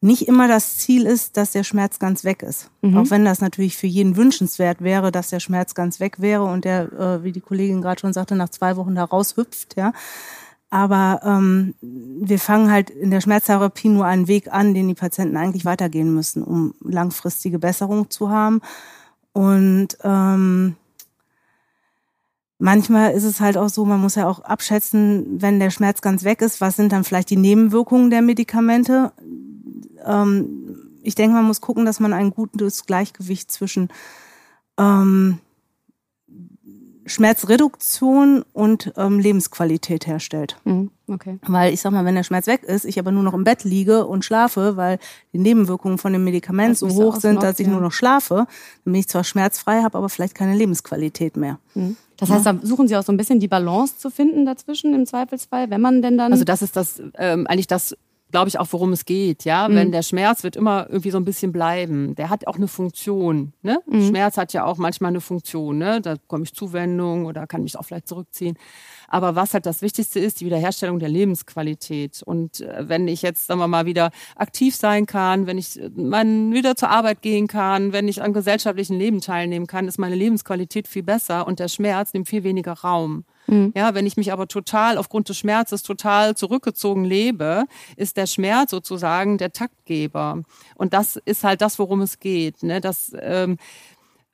nicht 0.00 0.28
immer 0.28 0.46
das 0.46 0.78
Ziel 0.78 1.06
ist, 1.06 1.36
dass 1.36 1.52
der 1.52 1.64
Schmerz 1.64 1.98
ganz 1.98 2.22
weg 2.22 2.42
ist. 2.42 2.70
Mhm. 2.82 2.96
Auch 2.96 3.10
wenn 3.10 3.24
das 3.24 3.40
natürlich 3.40 3.76
für 3.76 3.86
jeden 3.86 4.16
wünschenswert 4.16 4.82
wäre, 4.82 5.10
dass 5.10 5.30
der 5.30 5.40
Schmerz 5.40 5.74
ganz 5.74 6.00
weg 6.00 6.20
wäre 6.20 6.44
und 6.44 6.64
der, 6.64 6.92
äh, 6.92 7.24
wie 7.24 7.32
die 7.32 7.40
Kollegin 7.40 7.80
gerade 7.80 8.00
schon 8.00 8.12
sagte, 8.12 8.36
nach 8.36 8.50
zwei 8.50 8.76
Wochen 8.76 8.94
da 8.94 9.04
raushüpft, 9.04 9.76
ja. 9.76 9.92
Aber 10.68 11.20
ähm, 11.24 11.74
wir 11.80 12.38
fangen 12.38 12.70
halt 12.70 12.90
in 12.90 13.10
der 13.10 13.20
Schmerztherapie 13.20 13.88
nur 13.88 14.04
einen 14.04 14.26
Weg 14.28 14.52
an, 14.52 14.74
den 14.74 14.88
die 14.88 14.94
Patienten 14.94 15.36
eigentlich 15.36 15.64
weitergehen 15.64 16.12
müssen, 16.12 16.42
um 16.42 16.74
langfristige 16.82 17.58
Besserung 17.58 18.10
zu 18.10 18.30
haben. 18.30 18.60
Und 19.32 19.96
ähm, 20.02 20.74
manchmal 22.58 23.12
ist 23.12 23.24
es 23.24 23.40
halt 23.40 23.56
auch 23.56 23.68
so, 23.68 23.84
man 23.84 24.00
muss 24.00 24.16
ja 24.16 24.28
auch 24.28 24.40
abschätzen, 24.40 25.40
wenn 25.40 25.60
der 25.60 25.70
Schmerz 25.70 26.00
ganz 26.00 26.24
weg 26.24 26.42
ist, 26.42 26.60
was 26.60 26.76
sind 26.76 26.92
dann 26.92 27.04
vielleicht 27.04 27.30
die 27.30 27.36
Nebenwirkungen 27.36 28.10
der 28.10 28.22
Medikamente. 28.22 29.12
Ähm, 30.04 30.90
ich 31.02 31.14
denke, 31.14 31.34
man 31.34 31.44
muss 31.44 31.60
gucken, 31.60 31.84
dass 31.84 32.00
man 32.00 32.12
ein 32.12 32.30
gutes 32.30 32.84
Gleichgewicht 32.84 33.50
zwischen 33.50 33.88
ähm, 34.78 35.38
Schmerzreduktion 37.06 38.44
und 38.52 38.92
ähm, 38.96 39.20
Lebensqualität 39.20 40.06
herstellt. 40.08 40.56
Mhm, 40.64 40.90
okay. 41.06 41.38
Weil 41.46 41.72
ich 41.72 41.80
sag 41.80 41.92
mal, 41.92 42.04
wenn 42.04 42.16
der 42.16 42.24
Schmerz 42.24 42.48
weg 42.48 42.64
ist, 42.64 42.84
ich 42.84 42.98
aber 42.98 43.12
nur 43.12 43.22
noch 43.22 43.34
im 43.34 43.44
Bett 43.44 43.62
liege 43.62 44.06
und 44.06 44.24
schlafe, 44.24 44.76
weil 44.76 44.98
die 45.32 45.38
Nebenwirkungen 45.38 45.98
von 45.98 46.12
dem 46.12 46.24
Medikament 46.24 46.76
so 46.76 46.88
hoch 46.88 47.16
sind, 47.16 47.42
dass 47.42 47.60
ich 47.60 47.66
ja. 47.68 47.72
nur 47.72 47.80
noch 47.80 47.92
schlafe, 47.92 48.34
dann 48.84 48.92
bin 48.92 48.96
ich 48.96 49.08
zwar 49.08 49.22
schmerzfrei, 49.22 49.82
habe 49.82 49.96
aber 49.96 50.08
vielleicht 50.08 50.34
keine 50.34 50.56
Lebensqualität 50.56 51.36
mehr. 51.36 51.58
Mhm. 51.74 51.96
Das 52.16 52.30
heißt, 52.30 52.46
da 52.46 52.58
suchen 52.62 52.88
Sie 52.88 52.96
auch 52.96 53.02
so 53.02 53.12
ein 53.12 53.18
bisschen 53.18 53.40
die 53.40 53.48
Balance 53.48 53.98
zu 53.98 54.10
finden 54.10 54.46
dazwischen 54.46 54.94
im 54.94 55.06
Zweifelsfall, 55.06 55.70
wenn 55.70 55.82
man 55.82 56.00
denn 56.02 56.16
dann. 56.16 56.32
Also 56.32 56.44
das 56.44 56.62
ist 56.62 56.74
das 56.74 57.00
ähm, 57.18 57.46
eigentlich 57.46 57.66
das 57.66 57.94
glaube 58.30 58.48
ich, 58.48 58.58
auch, 58.58 58.66
worum 58.70 58.92
es 58.92 59.04
geht. 59.04 59.44
Ja, 59.44 59.68
mhm. 59.68 59.74
wenn 59.74 59.92
der 59.92 60.02
Schmerz 60.02 60.42
wird 60.42 60.56
immer 60.56 60.86
irgendwie 60.88 61.10
so 61.10 61.18
ein 61.18 61.24
bisschen 61.24 61.52
bleiben. 61.52 62.14
Der 62.16 62.28
hat 62.28 62.46
auch 62.46 62.56
eine 62.56 62.68
Funktion. 62.68 63.52
Ne? 63.62 63.78
Mhm. 63.86 64.08
Schmerz 64.08 64.36
hat 64.36 64.52
ja 64.52 64.64
auch 64.64 64.78
manchmal 64.78 65.10
eine 65.10 65.20
Funktion. 65.20 65.78
Ne? 65.78 66.00
Da 66.00 66.16
komme 66.26 66.44
ich 66.44 66.54
Zuwendung 66.54 67.26
oder 67.26 67.46
kann 67.46 67.62
mich 67.62 67.78
auch 67.78 67.84
vielleicht 67.84 68.08
zurückziehen. 68.08 68.56
Aber 69.08 69.36
was 69.36 69.54
halt 69.54 69.66
das 69.66 69.82
Wichtigste 69.82 70.18
ist, 70.18 70.40
die 70.40 70.46
Wiederherstellung 70.46 70.98
der 70.98 71.08
Lebensqualität. 71.08 72.22
Und 72.24 72.60
äh, 72.60 72.88
wenn 72.88 73.06
ich 73.06 73.22
jetzt, 73.22 73.46
sagen 73.46 73.60
wir 73.60 73.68
mal, 73.68 73.86
wieder 73.86 74.10
aktiv 74.34 74.74
sein 74.74 75.06
kann, 75.06 75.46
wenn 75.46 75.58
ich 75.58 75.80
äh, 75.80 75.88
man 75.94 76.52
wieder 76.52 76.74
zur 76.74 76.90
Arbeit 76.90 77.22
gehen 77.22 77.46
kann, 77.46 77.92
wenn 77.92 78.08
ich 78.08 78.22
am 78.22 78.32
gesellschaftlichen 78.32 78.98
Leben 78.98 79.20
teilnehmen 79.20 79.66
kann, 79.66 79.86
ist 79.86 79.98
meine 79.98 80.16
Lebensqualität 80.16 80.88
viel 80.88 81.04
besser 81.04 81.46
und 81.46 81.60
der 81.60 81.68
Schmerz 81.68 82.12
nimmt 82.12 82.28
viel 82.28 82.42
weniger 82.42 82.72
Raum. 82.72 83.24
Mhm. 83.46 83.72
Ja, 83.76 83.94
wenn 83.94 84.06
ich 84.06 84.16
mich 84.16 84.32
aber 84.32 84.48
total 84.48 84.98
aufgrund 84.98 85.28
des 85.28 85.38
Schmerzes 85.38 85.82
total 85.82 86.36
zurückgezogen 86.36 87.04
lebe, 87.04 87.64
ist 87.96 88.16
der 88.16 88.26
Schmerz 88.26 88.70
sozusagen 88.70 89.38
der 89.38 89.52
Taktgeber. 89.52 90.42
Und 90.74 90.94
das 90.94 91.16
ist 91.16 91.44
halt 91.44 91.60
das, 91.60 91.78
worum 91.78 92.00
es 92.00 92.18
geht. 92.18 92.62
Ne? 92.62 92.80
Das 92.80 93.12
ähm, 93.20 93.58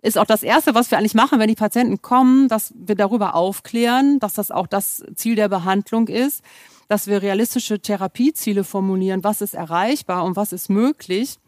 ist 0.02 0.18
auch 0.18 0.26
das 0.26 0.42
Erste, 0.42 0.74
was 0.74 0.90
wir 0.90 0.98
eigentlich 0.98 1.14
machen, 1.14 1.38
wenn 1.38 1.48
die 1.48 1.54
Patienten 1.54 2.02
kommen, 2.02 2.48
dass 2.48 2.72
wir 2.76 2.96
darüber 2.96 3.34
aufklären, 3.34 4.18
dass 4.18 4.34
das 4.34 4.50
auch 4.50 4.66
das 4.66 5.04
Ziel 5.14 5.36
der 5.36 5.48
Behandlung 5.48 6.08
ist, 6.08 6.42
dass 6.88 7.06
wir 7.06 7.22
realistische 7.22 7.80
Therapieziele 7.80 8.64
formulieren, 8.64 9.24
was 9.24 9.40
ist 9.40 9.54
erreichbar 9.54 10.24
und 10.24 10.36
was 10.36 10.52
ist 10.52 10.68
möglich. 10.68 11.38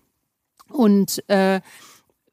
Und 0.68 1.28
äh, 1.28 1.60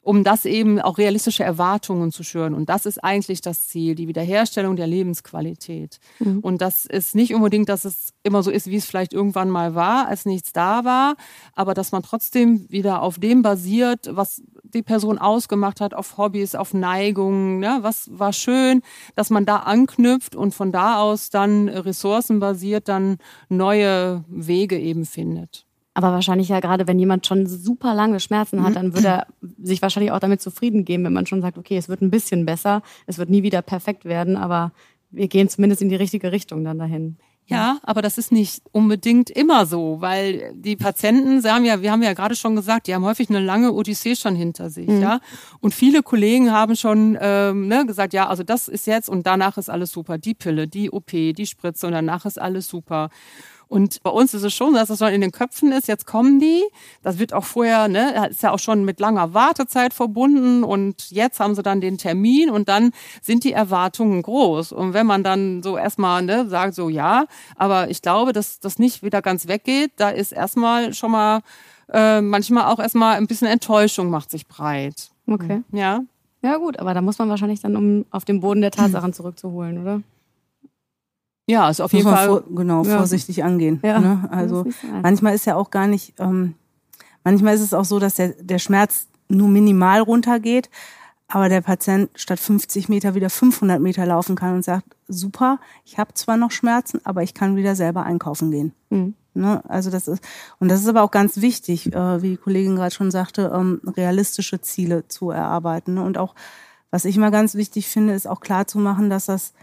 um 0.03 0.24
das 0.24 0.46
eben 0.46 0.79
auch 0.81 0.98
realistische 0.98 1.43
Erwartungen 1.43 2.12
zu 2.12 2.24
schüren. 2.24 2.55
Und 2.55 2.70
das 2.70 2.86
ist 2.86 3.03
eigentlich 3.03 3.41
das 3.41 3.67
Ziel, 3.67 3.93
die 3.93 4.08
Wiederherstellung 4.08 4.75
der 4.75 4.88
Lebensqualität. 4.88 6.00
Mhm. 6.20 6.39
Und 6.39 6.62
das 6.62 6.86
ist 6.88 7.13
nicht 7.13 7.36
unbedingt, 7.36 7.70
dass 7.70 7.86
es 7.86 8.13
immer 8.24 8.41
so 8.41 8.50
ist, 8.50 8.67
wie 8.67 8.77
es 8.77 8.86
vielleicht 8.86 9.13
irgendwann 9.13 9.51
mal 9.51 9.75
war, 9.75 10.08
als 10.08 10.25
nichts 10.25 10.53
da 10.53 10.84
war, 10.86 11.15
aber 11.53 11.75
dass 11.75 11.91
man 11.91 12.01
trotzdem 12.01 12.65
wieder 12.70 13.03
auf 13.03 13.20
dem 13.20 13.43
basiert, 13.43 14.10
was 14.12 14.41
die 14.63 14.81
Person 14.81 15.20
ausgemacht 15.20 15.81
hat, 15.81 15.93
auf 15.93 16.17
Hobbys, 16.17 16.55
auf 16.55 16.74
Neigungen, 16.74 17.60
ne? 17.60 17.79
was 17.81 18.10
war 18.12 18.34
schön, 18.34 18.81
dass 19.15 19.29
man 19.29 19.46
da 19.46 19.58
anknüpft 19.58 20.36
und 20.36 20.55
von 20.55 20.72
da 20.72 21.00
aus 21.00 21.29
dann 21.29 21.70
ressourcenbasiert 21.70 22.88
dann 22.88 23.17
neue 23.50 24.24
Wege 24.27 24.79
eben 24.79 25.05
findet. 25.05 25.65
Aber 25.93 26.12
wahrscheinlich 26.12 26.48
ja 26.48 26.60
gerade, 26.62 26.88
wenn 26.88 27.00
jemand 27.00 27.27
schon 27.27 27.48
super 27.48 27.93
lange 27.93 28.19
Schmerzen 28.19 28.63
hat, 28.63 28.77
dann 28.77 28.93
würde 28.93 29.07
er 29.07 29.27
sich 29.62 29.81
wahrscheinlich 29.81 30.12
auch 30.13 30.19
damit 30.19 30.41
zufrieden 30.41 30.86
geben, 30.86 31.03
wenn 31.03 31.13
man 31.13 31.25
schon 31.25 31.41
sagt, 31.41 31.57
okay, 31.57 31.75
es 31.75 31.89
wird 31.89 32.01
ein 32.01 32.12
bisschen 32.12 32.45
besser, 32.45 32.81
es 33.07 33.17
wird 33.17 33.29
nie 33.29 33.43
wieder 33.43 33.62
perfekt 33.62 34.05
werden, 34.05 34.38
aber 34.38 34.71
wir 35.10 35.27
gehen 35.27 35.50
zumindest 35.50 35.81
in 35.81 35.89
die 35.89 35.95
richtige 35.95 36.31
Richtung 36.31 36.63
dann 36.63 36.79
dahin. 36.79 37.17
Ja, 37.48 37.79
aber 37.83 38.01
das 38.01 38.17
ist 38.17 38.31
nicht 38.31 38.62
unbedingt 38.71 39.29
immer 39.29 39.65
so, 39.65 39.98
weil 40.00 40.53
die 40.55 40.77
Patienten, 40.77 41.41
sie 41.41 41.51
haben 41.51 41.65
ja, 41.65 41.81
wir 41.81 41.91
haben 41.91 42.01
ja 42.01 42.13
gerade 42.13 42.36
schon 42.36 42.55
gesagt, 42.55 42.88
die 42.88 42.95
haben 42.95 43.03
häufig 43.03 43.29
eine 43.29 43.41
lange 43.41 43.74
Odyssee 43.74 44.15
schon 44.15 44.36
hinter 44.36 44.69
sich, 44.69 44.88
mhm. 44.88 45.01
ja. 45.01 45.19
Und 45.60 45.74
viele 45.74 46.01
Kollegen 46.01 46.51
haben 46.51 46.77
schon 46.77 47.17
ähm, 47.19 47.67
ne, 47.67 47.86
gesagt, 47.86 48.13
ja, 48.13 48.29
also 48.29 48.43
das 48.43 48.69
ist 48.69 48.88
jetzt 48.88 49.10
und 49.10 49.27
danach 49.27 49.57
ist 49.57 49.69
alles 49.69 49.91
super. 49.91 50.17
Die 50.17 50.33
Pille, 50.33 50.69
die 50.69 50.91
OP, 50.91 51.12
die 51.12 51.45
Spritze 51.45 51.88
und 51.88 51.93
danach 51.93 52.25
ist 52.25 52.39
alles 52.39 52.69
super. 52.69 53.10
Und 53.71 54.03
bei 54.03 54.09
uns 54.09 54.33
ist 54.33 54.43
es 54.43 54.53
schon, 54.53 54.73
dass 54.73 54.89
das 54.89 54.99
schon 54.99 55.13
in 55.13 55.21
den 55.21 55.31
Köpfen 55.31 55.71
ist. 55.71 55.87
Jetzt 55.87 56.05
kommen 56.05 56.41
die. 56.41 56.61
Das 57.03 57.19
wird 57.19 57.31
auch 57.31 57.45
vorher, 57.45 57.87
ne, 57.87 58.27
ist 58.29 58.43
ja 58.43 58.51
auch 58.51 58.59
schon 58.59 58.83
mit 58.83 58.99
langer 58.99 59.33
Wartezeit 59.33 59.93
verbunden. 59.93 60.65
Und 60.65 61.09
jetzt 61.09 61.39
haben 61.39 61.55
sie 61.55 61.63
dann 61.63 61.79
den 61.79 61.97
Termin 61.97 62.49
und 62.49 62.67
dann 62.67 62.91
sind 63.21 63.45
die 63.45 63.53
Erwartungen 63.53 64.23
groß. 64.23 64.73
Und 64.73 64.93
wenn 64.93 65.07
man 65.07 65.23
dann 65.23 65.63
so 65.63 65.77
erstmal 65.77 66.21
ne, 66.21 66.49
sagt, 66.49 66.75
so 66.75 66.89
ja, 66.89 67.27
aber 67.55 67.89
ich 67.89 68.01
glaube, 68.01 68.33
dass 68.33 68.59
das 68.59 68.77
nicht 68.77 69.03
wieder 69.03 69.21
ganz 69.21 69.47
weggeht, 69.47 69.93
da 69.95 70.09
ist 70.09 70.33
erstmal 70.33 70.93
schon 70.93 71.11
mal 71.11 71.39
äh, 71.93 72.19
manchmal 72.19 72.65
auch 72.65 72.79
erstmal 72.79 73.15
ein 73.15 73.27
bisschen 73.27 73.47
Enttäuschung 73.47 74.09
macht 74.09 74.31
sich 74.31 74.47
breit. 74.47 75.11
Okay. 75.27 75.61
Ja. 75.71 76.01
Ja, 76.41 76.57
gut, 76.57 76.77
aber 76.77 76.93
da 76.93 77.01
muss 77.01 77.19
man 77.19 77.29
wahrscheinlich 77.29 77.61
dann, 77.61 77.77
um 77.77 78.05
auf 78.11 78.25
den 78.25 78.41
Boden 78.41 78.59
der 78.59 78.71
Tatsachen 78.71 79.13
zurückzuholen, 79.13 79.81
oder? 79.81 80.01
Ja, 81.51 81.70
ist 81.70 81.81
auf 81.81 81.91
jeden 81.91 82.10
Fall 82.10 82.27
vor, 82.27 82.43
genau 82.50 82.84
ja. 82.84 82.98
vorsichtig 82.98 83.43
angehen. 83.43 83.79
Ja. 83.84 84.00
Ne? 84.00 84.29
Also 84.31 84.65
manchmal 85.01 85.36
ist 85.36 85.46
ja 85.46 85.55
auch 85.55 85.70
gar 85.70 85.88
nicht, 85.88 86.13
ähm, 86.17 86.55
manchmal 87.25 87.55
ist 87.55 87.62
es 87.62 87.74
auch 87.74 87.84
so, 87.84 88.00
dass 88.00 88.15
der, 88.15 88.29
der 88.39 88.58
Schmerz 88.58 89.08
nur 89.27 89.50
minimal 89.50 90.00
runtergeht, 90.00 90.70
aber 91.27 91.50
der 91.50 91.62
Patient 91.62 92.10
statt 92.15 92.39
50 92.39 92.88
Meter 92.88 93.15
wieder 93.15 93.29
500 93.29 93.81
Meter 93.81 94.05
laufen 94.05 94.36
kann 94.36 94.55
und 94.55 94.63
sagt, 94.63 94.86
super, 95.10 95.60
ich 95.84 95.98
habe 95.98 96.13
zwar 96.13 96.38
noch 96.38 96.51
Schmerzen, 96.51 97.01
aber 97.03 97.22
ich 97.22 97.34
kann 97.34 97.58
wieder 97.58 97.75
selber 97.75 98.03
einkaufen 98.03 98.51
gehen. 98.51 98.74
Mhm. 98.89 99.15
Ne? 99.34 99.62
Also 99.67 99.89
das 99.89 100.08
ist 100.08 100.24
und 100.60 100.70
das 100.70 100.81
ist 100.81 100.88
aber 100.88 101.03
auch 101.03 101.12
ganz 101.12 101.41
wichtig, 101.41 101.93
äh, 101.93 102.22
wie 102.22 102.31
die 102.31 102.38
Kollegin 102.38 102.75
gerade 102.77 102.93
schon 102.96 103.12
sagte, 103.12 103.51
ähm, 103.53 103.81
realistische 103.86 104.62
Ziele 104.62 105.08
zu 105.10 105.31
erarbeiten. 105.31 105.96
Ne? 105.96 106.03
Und 106.03 106.17
auch 106.17 106.34
was 106.91 107.05
ich 107.05 107.17
mal 107.17 107.31
ganz 107.31 107.55
wichtig 107.55 107.88
finde, 107.88 108.13
ist 108.13 108.27
auch 108.27 108.41
klar 108.41 108.67
zu 108.67 108.77
machen, 108.77 109.10
dass 109.10 109.25
das 109.25 109.53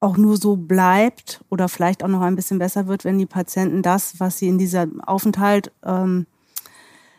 auch 0.00 0.16
nur 0.16 0.36
so 0.36 0.56
bleibt 0.56 1.40
oder 1.48 1.68
vielleicht 1.68 2.04
auch 2.04 2.08
noch 2.08 2.20
ein 2.20 2.36
bisschen 2.36 2.58
besser 2.58 2.86
wird, 2.86 3.04
wenn 3.04 3.18
die 3.18 3.26
Patienten 3.26 3.82
das, 3.82 4.20
was 4.20 4.38
sie 4.38 4.48
in 4.48 4.58
diesem 4.58 5.00
Aufenthalt 5.00 5.72
ähm, 5.84 6.26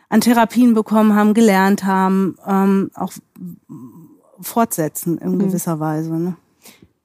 an 0.08 0.20
Therapien 0.20 0.74
bekommen 0.74 1.14
haben, 1.14 1.34
gelernt 1.34 1.84
haben, 1.84 2.36
ähm, 2.46 2.90
auch 2.94 3.12
fortsetzen 4.40 5.18
in 5.18 5.32
mhm. 5.32 5.38
gewisser 5.38 5.78
Weise. 5.78 6.12
Ne? 6.12 6.36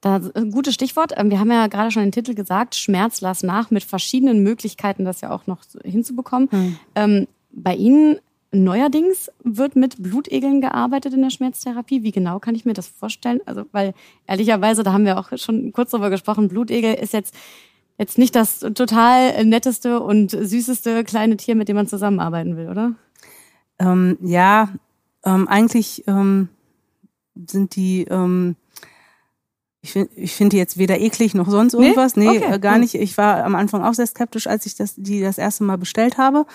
Da, 0.02 0.22
ein 0.34 0.52
gutes 0.52 0.74
Stichwort. 0.74 1.14
Ähm, 1.18 1.30
wir 1.30 1.40
haben 1.40 1.52
ja 1.52 1.68
gerade 1.68 1.92
schon 1.92 2.04
den 2.04 2.12
Titel 2.12 2.34
gesagt, 2.34 2.76
Schmerz 2.76 3.22
lass 3.22 3.44
nach, 3.44 3.70
mit 3.70 3.84
verschiedenen 3.84 4.44
Möglichkeiten, 4.44 5.04
das 5.04 5.22
ja 5.22 5.32
auch 5.32 5.46
noch 5.46 5.60
hinzubekommen. 5.84 6.48
Mhm. 6.52 6.78
Ähm, 6.96 7.28
bei 7.52 7.76
Ihnen 7.76 8.20
Neuerdings 8.52 9.30
wird 9.44 9.76
mit 9.76 10.02
Blutegeln 10.02 10.62
gearbeitet 10.62 11.14
in 11.14 11.22
der 11.22 11.30
Schmerztherapie. 11.30 12.04
Wie 12.04 12.12
genau 12.12 12.40
kann 12.40 12.56
ich 12.56 12.66
mir 12.66 12.74
das 12.74 12.88
vorstellen? 12.88 13.42
Also, 13.46 13.66
weil 13.72 13.94
ehrlicherweise, 14.28 14.84
da 14.84 14.94
haben 14.94 15.06
wir 15.06 15.20
auch 15.20 15.38
schon 15.38 15.72
kurz 15.74 15.92
drüber 15.92 16.10
gesprochen, 16.10 16.48
Blutegel 16.48 16.94
ist 16.94 17.14
jetzt 17.14 17.36
jetzt 17.98 18.18
nicht 18.18 18.36
das 18.36 18.60
total 18.60 19.46
netteste 19.46 20.02
und 20.02 20.32
süßeste 20.32 21.04
kleine 21.04 21.38
Tier, 21.38 21.56
mit 21.56 21.70
dem 21.70 21.76
man 21.76 21.88
zusammenarbeiten 21.88 22.58
will, 22.58 22.70
oder? 22.70 22.94
Ähm, 23.80 24.18
ja, 24.22 24.70
ähm, 25.24 25.48
eigentlich 25.48 26.04
ähm, 26.08 26.50
sind 27.48 27.76
die 27.76 28.04
ähm, 28.10 28.56
ich 29.86 29.92
finde 29.92 30.10
ich 30.16 30.34
find 30.34 30.52
die 30.52 30.58
jetzt 30.58 30.78
weder 30.78 31.00
eklig 31.00 31.36
noch 31.36 31.48
sonst 31.48 31.76
irgendwas. 31.76 32.16
Nee, 32.16 32.40
nee 32.40 32.46
okay. 32.46 32.60
gar 32.60 32.80
nicht. 32.80 32.96
Ich 32.96 33.18
war 33.18 33.44
am 33.44 33.54
Anfang 33.54 33.84
auch 33.84 33.94
sehr 33.94 34.08
skeptisch, 34.08 34.48
als 34.48 34.66
ich 34.66 34.76
das, 34.76 34.96
die 34.96 35.22
das 35.22 35.38
erste 35.38 35.64
Mal 35.64 35.78
bestellt 35.78 36.18
habe. 36.18 36.46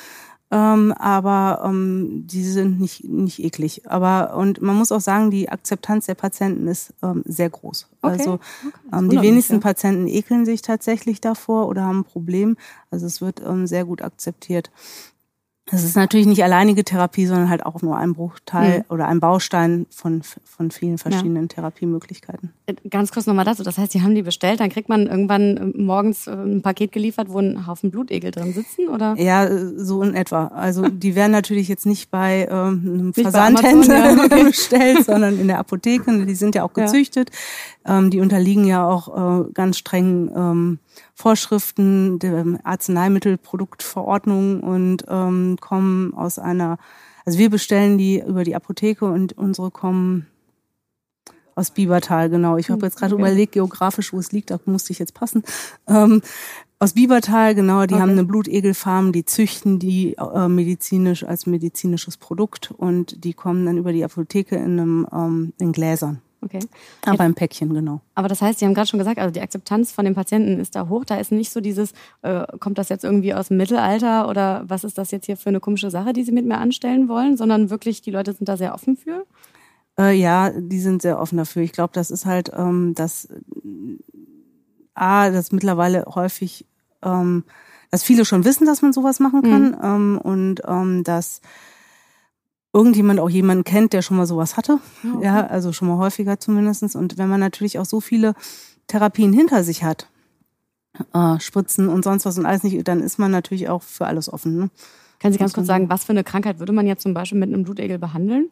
Ähm, 0.53 0.93
aber 0.93 1.63
ähm, 1.65 2.27
die 2.27 2.43
sind 2.43 2.81
nicht, 2.81 3.05
nicht 3.05 3.39
eklig. 3.39 3.83
Aber 3.89 4.35
und 4.37 4.61
man 4.61 4.75
muss 4.77 4.91
auch 4.91 5.01
sagen, 5.01 5.31
die 5.31 5.49
Akzeptanz 5.49 6.07
der 6.07 6.17
Patienten 6.17 6.67
ist 6.67 6.93
ähm, 7.03 7.23
sehr 7.25 7.49
groß. 7.49 7.87
Okay. 8.03 8.13
Also 8.13 8.33
okay. 8.35 8.43
Ähm, 8.93 9.11
die 9.11 9.21
wenigsten 9.21 9.55
ja. 9.55 9.61
Patienten 9.61 10.09
ekeln 10.09 10.45
sich 10.45 10.63
tatsächlich 10.63 11.21
davor 11.21 11.69
oder 11.69 11.83
haben 11.85 12.01
ein 12.01 12.05
Problem. 12.05 12.57
Also 12.91 13.07
es 13.07 13.21
wird 13.21 13.41
ähm, 13.47 13.69
sehr 13.69 13.85
gut 13.85 14.03
akzeptiert. 14.03 14.73
Das 15.71 15.85
ist 15.85 15.97
natürlich 15.97 16.27
nicht 16.27 16.43
alleinige 16.43 16.85
Therapie, 16.85 17.27
sondern 17.27 17.49
halt 17.49 17.65
auch 17.65 17.81
nur 17.83 17.97
ein 17.97 18.15
Bruchteil 18.15 18.79
mhm. 18.79 18.85
oder 18.89 19.07
ein 19.07 19.21
Baustein 19.21 19.87
von, 19.91 20.23
von 20.45 20.71
vielen 20.71 20.99
verschiedenen 20.99 21.45
ja. 21.45 21.49
Therapiemöglichkeiten. 21.49 22.53
Äh, 22.67 22.75
ganz 22.89 23.13
kurz 23.13 23.27
nochmal 23.27 23.45
dazu. 23.45 23.63
Das 23.63 23.79
heißt, 23.79 23.93
Sie 23.93 24.03
haben 24.03 24.15
die 24.15 24.23
bestellt, 24.23 24.61
dann 24.61 24.71
kriegt 24.71 24.89
man 24.89 25.07
irgendwann 25.07 25.57
äh, 25.57 25.79
morgens 25.79 26.27
äh, 26.27 26.33
ein 26.33 26.63
Paket 26.63 26.93
geliefert, 26.93 27.29
wo 27.31 27.39
ein 27.39 27.67
Haufen 27.67 27.91
Blutegel 27.91 28.33
drin 28.33 28.53
sitzen, 28.53 28.89
oder? 28.89 29.15
Ja, 29.17 29.49
so 29.77 30.03
in 30.03 30.15
etwa. 30.15 30.49
Also 30.49 30.89
die 30.89 31.15
werden 31.15 31.33
natürlich 31.33 31.69
jetzt 31.69 31.87
nicht 31.87 32.11
bei 32.11 32.49
ähm, 32.51 32.81
einem 32.85 33.07
nicht 33.07 33.21
Versandhändler 33.21 34.17
ja. 34.17 34.25
okay. 34.25 34.45
bestellt, 34.45 35.05
sondern 35.05 35.39
in 35.39 35.47
der 35.47 35.59
Apotheke. 35.59 36.27
Die 36.27 36.35
sind 36.35 36.55
ja 36.55 36.65
auch 36.65 36.73
gezüchtet. 36.73 37.31
Ja. 37.87 37.99
Ähm, 37.99 38.11
die 38.11 38.21
unterliegen 38.21 38.65
ja 38.65 38.87
auch 38.87 39.45
äh, 39.47 39.51
ganz 39.53 39.79
streng 39.79 40.31
ähm, 40.35 40.79
Vorschriften 41.15 42.19
der 42.19 42.61
Arzneimittelproduktverordnung 42.65 44.61
und 44.61 45.05
ähm, 45.09 45.57
kommen 45.61 46.15
aus 46.15 46.39
einer, 46.39 46.79
also 47.25 47.39
wir 47.39 47.51
bestellen 47.51 47.99
die 47.99 48.21
über 48.21 48.45
die 48.45 48.57
Apotheke 48.57 49.05
und 49.07 49.37
unsere 49.37 49.71
kommen 49.71 50.27
aus 51.55 51.71
Biebertal, 51.71 52.31
genau. 52.31 52.57
Ich 52.57 52.71
habe 52.71 52.87
jetzt 52.87 52.97
gerade 52.97 53.15
okay. 53.15 53.23
überlegt, 53.23 53.53
geografisch, 53.53 54.13
wo 54.13 54.19
es 54.19 54.33
liegt, 54.33 54.51
da 54.51 54.59
musste 54.65 54.93
ich 54.93 54.99
jetzt 54.99 55.15
passen. 55.15 55.45
Ähm, 55.87 56.23
aus 56.79 56.95
Biebertal, 56.95 57.55
genau, 57.55 57.85
die 57.85 57.95
okay. 57.95 58.03
haben 58.03 58.13
eine 58.13 58.25
Blutegelfarm, 58.25 59.13
die 59.13 59.27
züchten 59.27 59.79
die 59.79 60.17
äh, 60.17 60.49
medizinisch 60.49 61.25
als 61.25 61.47
medizinisches 61.47 62.17
Produkt 62.17 62.73
und 62.75 63.25
die 63.25 63.35
kommen 63.35 63.67
dann 63.67 63.77
über 63.77 63.93
die 63.93 64.03
Apotheke 64.03 64.57
in 64.57 64.81
einem 64.81 65.07
ähm, 65.13 65.53
in 65.59 65.73
Gläsern. 65.73 66.23
Okay. 66.43 66.61
Aber 67.05 67.27
im 67.27 67.35
Päckchen, 67.35 67.75
genau. 67.75 68.01
Aber 68.15 68.29
das 68.29 68.41
heißt, 68.41 68.59
Sie 68.59 68.65
haben 68.65 68.73
gerade 68.73 68.89
schon 68.89 68.99
gesagt, 68.99 69.19
also 69.19 69.31
die 69.31 69.43
Akzeptanz 69.43 69.93
von 69.93 70.07
den 70.07 70.15
Patienten 70.15 70.59
ist 70.59 70.75
da 70.75 70.89
hoch. 70.89 71.05
Da 71.05 71.17
ist 71.17 71.33
nicht 71.33 71.53
so 71.53 71.61
dieses, 71.61 71.93
äh, 72.23 72.47
kommt 72.59 72.79
das 72.79 72.89
jetzt 72.89 73.05
irgendwie 73.05 73.35
aus 73.35 73.49
dem 73.49 73.59
Mittelalter 73.59 74.29
oder 74.29 74.65
was 74.67 74.85
ist 74.85 74.97
das 74.97 75.11
jetzt 75.11 75.27
hier 75.27 75.37
für 75.37 75.51
eine 75.51 75.61
komische 75.61 75.91
Sache, 75.91 76.13
die 76.13 76.25
Sie 76.25 76.33
mit 76.33 76.47
mir 76.47 76.59
anstellen 76.59 77.09
wollen, 77.09 77.37
sondern 77.37 77.69
wirklich, 77.69 78.01
die 78.01 78.11
Leute 78.11 78.33
sind 78.33 78.49
da 78.49 78.57
sehr 78.57 78.75
offen 78.75 78.97
für? 78.97 79.27
Äh, 79.99 80.17
ja, 80.19 80.51
die 80.51 80.81
sind 80.81 81.03
sehr 81.03 81.21
offen 81.21 81.37
dafür. 81.37 81.63
Ich 81.63 81.73
glaube, 81.73 81.93
das 81.93 82.11
ist 82.11 82.25
halt, 82.25 82.51
ähm, 82.57 82.95
dass 82.95 83.29
A, 84.95 85.31
dass 85.31 85.53
mittlerweile 85.53 86.05
häufig, 86.07 86.67
ähm, 87.03 87.45
dass 87.91 88.03
viele 88.03 88.25
schon 88.25 88.45
wissen, 88.45 88.67
dass 88.67 88.83
man 88.83 88.93
sowas 88.93 89.21
machen 89.21 89.43
kann 89.43 89.71
mhm. 89.73 89.79
ähm, 89.83 90.21
und 90.23 90.63
ähm, 90.67 91.05
dass 91.05 91.43
irgendjemand 92.73 93.21
auch 93.21 93.31
jemanden 93.31 93.65
kennt, 93.65 93.93
der 93.93 94.03
schon 94.03 94.17
mal 94.17 94.27
sowas 94.27 94.57
hatte. 94.57 94.79
Okay. 95.15 95.25
Ja, 95.25 95.47
also 95.47 95.73
schon 95.73 95.89
mal 95.89 95.99
häufiger 95.99 96.39
zumindestens. 96.39 96.95
Und 96.95 97.19
wenn 97.19 97.29
man 97.29 97.41
natürlich 97.41 97.79
auch 97.79 97.85
so 97.85 98.01
viele 98.01 98.35
Therapien 98.87 99.33
hinter 99.33 99.65
sich 99.65 99.83
hat, 99.83 100.09
äh, 101.13 101.41
Spritzen 101.41 101.89
und 101.89 102.05
sonst 102.05 102.27
was 102.27 102.39
und 102.39 102.47
alles 102.47 102.63
nicht, 102.63 102.87
dann 102.87 103.01
ist 103.01 103.19
man 103.19 103.31
natürlich 103.31 103.69
auch 103.69 103.83
für 103.83 104.07
alles 104.07 104.33
offen. 104.33 104.57
Ne? 104.57 104.71
Können 105.21 105.33
Sie 105.33 105.39
ganz 105.39 105.53
kurz 105.53 105.67
sagen, 105.67 105.89
was 105.89 106.05
für 106.05 106.13
eine 106.13 106.25
Krankheit 106.25 106.59
würde 106.59 106.73
man 106.73 106.87
jetzt 106.87 107.03
zum 107.03 107.15
Beispiel 107.15 107.39
mit 107.39 107.53
einem 107.53 107.65
Blutegel 107.65 107.99
behandeln? 107.99 108.49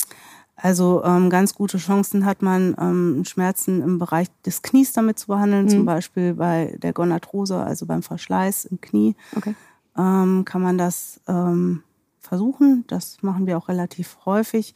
Also 0.60 1.02
ähm, 1.04 1.30
ganz 1.30 1.54
gute 1.54 1.78
Chancen 1.78 2.25
hat 2.25 2.42
man, 2.42 2.75
ähm, 2.80 3.25
Schmerzen 3.25 3.80
im 3.80 3.98
Bereich 3.98 4.26
des 4.44 4.62
Knies 4.62 4.92
damit 4.92 5.18
zu 5.18 5.28
behandeln, 5.28 5.66
mhm. 5.66 5.68
zum 5.68 5.84
Beispiel 5.84 6.34
bei 6.34 6.76
der 6.82 6.92
Gonarthrose, 6.92 7.56
also 7.56 7.87
beim 7.87 8.02
Verschleiß 8.02 8.64
im 8.64 8.80
Knie. 8.80 9.14
Okay. 9.37 9.54
Ähm, 9.96 10.44
kann 10.44 10.62
man 10.62 10.76
das 10.76 11.20
ähm, 11.28 11.82
versuchen. 12.28 12.85
Das 12.87 13.23
machen 13.23 13.47
wir 13.47 13.58
auch 13.58 13.68
relativ 13.68 14.18
häufig. 14.25 14.75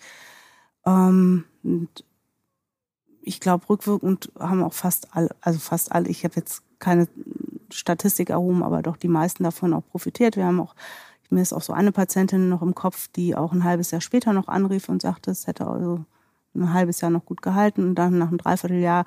Ähm, 0.86 1.44
ich 3.22 3.40
glaube, 3.40 3.68
rückwirkend 3.68 4.32
haben 4.38 4.62
auch 4.62 4.72
fast 4.72 5.14
alle, 5.14 5.30
also 5.40 5.58
fast 5.58 5.92
alle, 5.92 6.08
ich 6.08 6.24
habe 6.24 6.34
jetzt 6.36 6.62
keine 6.78 7.08
Statistik 7.70 8.30
erhoben, 8.30 8.62
aber 8.62 8.82
doch 8.82 8.96
die 8.96 9.08
meisten 9.08 9.44
davon 9.44 9.72
auch 9.72 9.86
profitiert. 9.86 10.36
Wir 10.36 10.46
haben 10.46 10.60
auch, 10.60 10.74
mir 11.30 11.42
ist 11.42 11.52
auch 11.52 11.62
so 11.62 11.72
eine 11.72 11.92
Patientin 11.92 12.48
noch 12.48 12.62
im 12.62 12.74
Kopf, 12.74 13.08
die 13.08 13.36
auch 13.36 13.52
ein 13.52 13.64
halbes 13.64 13.90
Jahr 13.90 14.00
später 14.00 14.32
noch 14.32 14.48
anrief 14.48 14.88
und 14.88 15.00
sagte, 15.00 15.30
es 15.30 15.46
hätte 15.46 15.66
also 15.66 16.04
ein 16.54 16.74
halbes 16.74 17.00
Jahr 17.00 17.10
noch 17.10 17.24
gut 17.24 17.40
gehalten 17.40 17.84
und 17.84 17.94
dann 17.94 18.18
nach 18.18 18.28
einem 18.28 18.38
Dreivierteljahr 18.38 19.06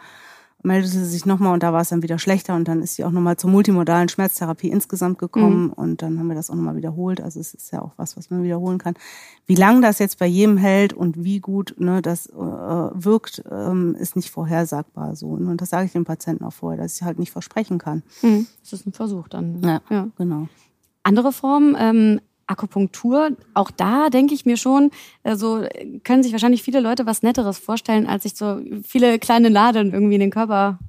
meldete 0.65 0.91
sie 0.91 1.05
sich 1.05 1.25
nochmal 1.25 1.53
und 1.53 1.63
da 1.63 1.71
war 1.71 1.81
es 1.81 1.89
dann 1.89 2.03
wieder 2.03 2.19
schlechter 2.19 2.55
und 2.55 2.67
dann 2.67 2.81
ist 2.81 2.95
sie 2.95 3.05
auch 3.05 3.11
nochmal 3.11 3.37
zur 3.37 3.49
multimodalen 3.49 4.09
Schmerztherapie 4.09 4.69
insgesamt 4.69 5.19
gekommen 5.19 5.67
mhm. 5.67 5.73
und 5.73 6.01
dann 6.01 6.19
haben 6.19 6.27
wir 6.27 6.35
das 6.35 6.49
auch 6.49 6.55
nochmal 6.55 6.75
wiederholt. 6.75 7.21
Also 7.21 7.39
es 7.39 7.53
ist 7.53 7.71
ja 7.71 7.81
auch 7.81 7.91
was, 7.97 8.17
was 8.17 8.29
man 8.29 8.43
wiederholen 8.43 8.77
kann. 8.77 8.95
Wie 9.45 9.55
lang 9.55 9.81
das 9.81 9.99
jetzt 9.99 10.19
bei 10.19 10.25
jedem 10.25 10.57
hält 10.57 10.93
und 10.93 11.23
wie 11.23 11.39
gut 11.39 11.75
ne, 11.77 12.01
das 12.01 12.27
äh, 12.27 12.33
wirkt, 12.33 13.43
ähm, 13.49 13.95
ist 13.99 14.15
nicht 14.15 14.31
vorhersagbar 14.31 15.15
so. 15.15 15.27
Und 15.27 15.61
das 15.61 15.69
sage 15.69 15.85
ich 15.85 15.91
den 15.91 16.05
Patienten 16.05 16.43
auch 16.43 16.53
vorher, 16.53 16.81
dass 16.81 16.95
ich 16.95 17.03
halt 17.03 17.19
nicht 17.19 17.31
versprechen 17.31 17.77
kann. 17.77 18.03
Mhm. 18.21 18.47
Das 18.61 18.73
ist 18.73 18.87
ein 18.87 18.93
Versuch 18.93 19.27
dann. 19.27 19.61
Ja, 19.61 19.81
ja. 19.89 20.07
genau. 20.17 20.47
Andere 21.03 21.31
Formen, 21.31 21.75
ähm, 21.79 22.19
Akupunktur, 22.47 23.31
auch 23.53 23.71
da 23.71 24.09
denke 24.09 24.33
ich 24.33 24.45
mir 24.45 24.57
schon, 24.57 24.91
also 25.23 25.63
können 26.03 26.23
sich 26.23 26.31
wahrscheinlich 26.31 26.63
viele 26.63 26.79
Leute 26.79 27.05
was 27.05 27.23
Netteres 27.23 27.57
vorstellen, 27.57 28.07
als 28.07 28.23
sich 28.23 28.35
so 28.35 28.61
viele 28.83 29.19
kleine 29.19 29.49
Nadeln 29.49 29.93
irgendwie 29.93 30.15
in 30.15 30.19
den 30.19 30.31
Körper 30.31 30.79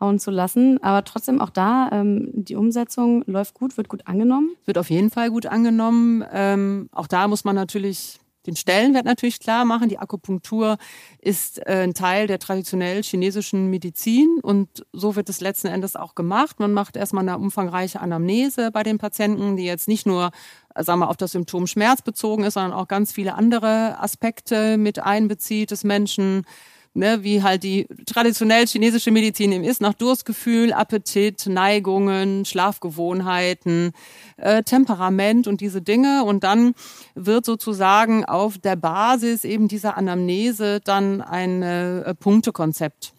hauen 0.00 0.18
zu 0.18 0.30
lassen. 0.30 0.82
Aber 0.82 1.04
trotzdem 1.04 1.40
auch 1.40 1.50
da, 1.50 1.88
ähm, 1.92 2.30
die 2.34 2.56
Umsetzung 2.56 3.24
läuft 3.26 3.54
gut, 3.54 3.76
wird 3.76 3.88
gut 3.88 4.06
angenommen. 4.06 4.50
Wird 4.66 4.78
auf 4.78 4.90
jeden 4.90 5.10
Fall 5.10 5.30
gut 5.30 5.46
angenommen. 5.46 6.24
Ähm, 6.32 6.88
auch 6.92 7.06
da 7.06 7.28
muss 7.28 7.44
man 7.44 7.54
natürlich 7.54 8.18
den 8.46 8.56
Stellenwert 8.56 9.04
natürlich 9.04 9.40
klar 9.40 9.64
machen. 9.64 9.88
Die 9.88 9.98
Akupunktur 9.98 10.76
ist 11.20 11.58
äh, 11.66 11.84
ein 11.84 11.94
Teil 11.94 12.26
der 12.26 12.38
traditionell 12.38 13.02
chinesischen 13.02 13.70
Medizin 13.70 14.38
und 14.42 14.84
so 14.92 15.16
wird 15.16 15.28
es 15.28 15.40
letzten 15.40 15.68
Endes 15.68 15.96
auch 15.96 16.14
gemacht. 16.14 16.58
Man 16.58 16.72
macht 16.72 16.96
erstmal 16.96 17.26
eine 17.26 17.38
umfangreiche 17.38 18.00
Anamnese 18.00 18.70
bei 18.72 18.82
den 18.82 18.98
Patienten, 18.98 19.56
die 19.56 19.64
jetzt 19.64 19.88
nicht 19.88 20.06
nur 20.06 20.30
sagen 20.78 21.00
wir, 21.00 21.08
auf 21.08 21.16
das 21.16 21.32
Symptom 21.32 21.66
Schmerz 21.66 22.02
bezogen 22.02 22.44
ist, 22.44 22.54
sondern 22.54 22.72
auch 22.72 22.88
ganz 22.88 23.12
viele 23.12 23.34
andere 23.34 23.98
Aspekte 24.00 24.76
mit 24.76 24.98
einbezieht 24.98 25.70
des 25.70 25.84
Menschen 25.84 26.44
ne, 26.94 27.22
wie 27.22 27.42
halt 27.42 27.62
die 27.62 27.86
traditionell 28.06 28.66
chinesische 28.66 29.10
Medizin 29.10 29.52
eben 29.52 29.64
ist, 29.64 29.80
nach 29.80 29.94
Durstgefühl, 29.94 30.72
Appetit, 30.72 31.46
Neigungen, 31.46 32.44
Schlafgewohnheiten, 32.44 33.92
äh, 34.36 34.62
Temperament 34.62 35.46
und 35.46 35.60
diese 35.60 35.82
Dinge. 35.82 36.24
Und 36.24 36.44
dann 36.44 36.74
wird 37.14 37.44
sozusagen 37.44 38.24
auf 38.24 38.58
der 38.58 38.76
Basis 38.76 39.44
eben 39.44 39.68
dieser 39.68 39.96
Anamnese 39.96 40.80
dann 40.80 41.20
ein 41.20 41.62
äh, 41.62 42.14
Punktekonzept 42.14 43.14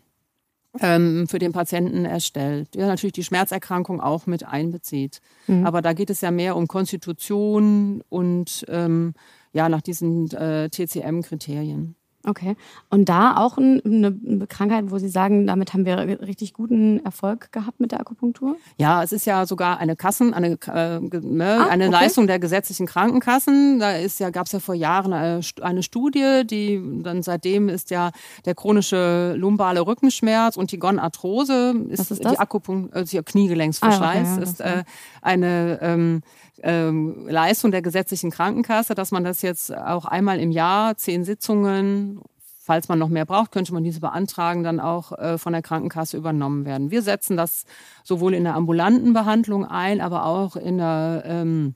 ähm, 0.79 1.27
für 1.27 1.39
den 1.39 1.51
Patienten 1.51 2.05
erstellt, 2.05 2.75
der 2.75 2.87
natürlich 2.87 3.13
die 3.13 3.23
Schmerzerkrankung 3.23 4.01
auch 4.01 4.25
mit 4.25 4.45
einbezieht. 4.45 5.21
Mhm. 5.47 5.65
Aber 5.65 5.81
da 5.81 5.93
geht 5.93 6.09
es 6.09 6.21
ja 6.21 6.31
mehr 6.31 6.55
um 6.55 6.67
Konstitution 6.67 8.03
und 8.09 8.65
ähm, 8.67 9.13
ja 9.51 9.69
nach 9.69 9.81
diesen 9.81 10.31
äh, 10.31 10.69
TCM-Kriterien. 10.69 11.95
Okay. 12.25 12.55
Und 12.89 13.09
da 13.09 13.35
auch 13.35 13.57
eine 13.57 14.47
Krankheit, 14.47 14.91
wo 14.91 14.97
Sie 14.97 15.09
sagen, 15.09 15.45
damit 15.45 15.73
haben 15.73 15.85
wir 15.85 15.97
richtig 15.97 16.53
guten 16.53 17.03
Erfolg 17.03 17.51
gehabt 17.51 17.81
mit 17.81 17.91
der 17.91 17.99
Akupunktur? 17.99 18.55
Ja, 18.77 19.03
es 19.03 19.11
ist 19.11 19.25
ja 19.25 19.45
sogar 19.45 19.79
eine 19.79 19.97
Kassen, 19.97 20.33
eine, 20.33 20.57
äh, 20.67 20.99
ne, 20.99 21.57
ah, 21.59 21.67
eine 21.67 21.87
okay. 21.87 21.93
Leistung 21.93 22.27
der 22.27 22.39
gesetzlichen 22.39 22.85
Krankenkassen. 22.85 23.79
Da 23.79 23.97
ist 23.97 24.21
ja, 24.21 24.29
gab 24.29 24.45
es 24.45 24.53
ja 24.53 24.59
vor 24.59 24.75
Jahren 24.75 25.11
eine, 25.11 25.41
eine, 25.61 25.83
Studie, 25.83 26.43
die 26.45 26.81
dann 27.03 27.23
seitdem 27.23 27.67
ist 27.67 27.89
ja 27.89 28.11
der 28.45 28.55
chronische 28.55 29.35
lumbale 29.35 29.85
Rückenschmerz 29.85 30.55
und 30.55 30.71
die 30.71 30.79
Gonarthrose 30.79 31.75
ist, 31.89 32.09
ist 32.09 32.23
die 32.23 32.39
Akupunktur, 32.39 32.95
also 32.95 33.21
Kniegelenksverschleiß, 33.21 34.27
ah, 34.27 34.33
okay, 34.33 34.37
ja, 34.37 34.43
ist 34.43 34.61
äh, 34.61 34.83
eine 35.21 35.79
ähm, 35.81 36.21
ähm, 36.63 37.27
Leistung 37.27 37.71
der 37.71 37.81
gesetzlichen 37.81 38.31
Krankenkasse, 38.31 38.95
dass 38.95 39.11
man 39.11 39.23
das 39.23 39.41
jetzt 39.41 39.75
auch 39.75 40.05
einmal 40.05 40.39
im 40.39 40.51
Jahr, 40.51 40.95
zehn 40.97 41.25
Sitzungen, 41.25 42.21
falls 42.63 42.87
man 42.87 42.97
noch 42.97 43.09
mehr 43.09 43.25
braucht, 43.25 43.51
könnte 43.51 43.73
man 43.73 43.83
diese 43.83 43.99
beantragen, 43.99 44.63
dann 44.63 44.79
auch 44.79 45.11
äh, 45.11 45.37
von 45.37 45.51
der 45.51 45.61
Krankenkasse 45.61 46.15
übernommen 46.15 46.65
werden. 46.65 46.89
Wir 46.91 47.01
setzen 47.01 47.35
das 47.35 47.65
sowohl 48.03 48.33
in 48.33 48.45
der 48.45 48.55
ambulanten 48.55 49.11
Behandlung 49.11 49.65
ein, 49.65 49.99
aber 49.99 50.25
auch 50.25 50.55
in 50.55 50.77
der 50.77 51.23
ähm, 51.25 51.75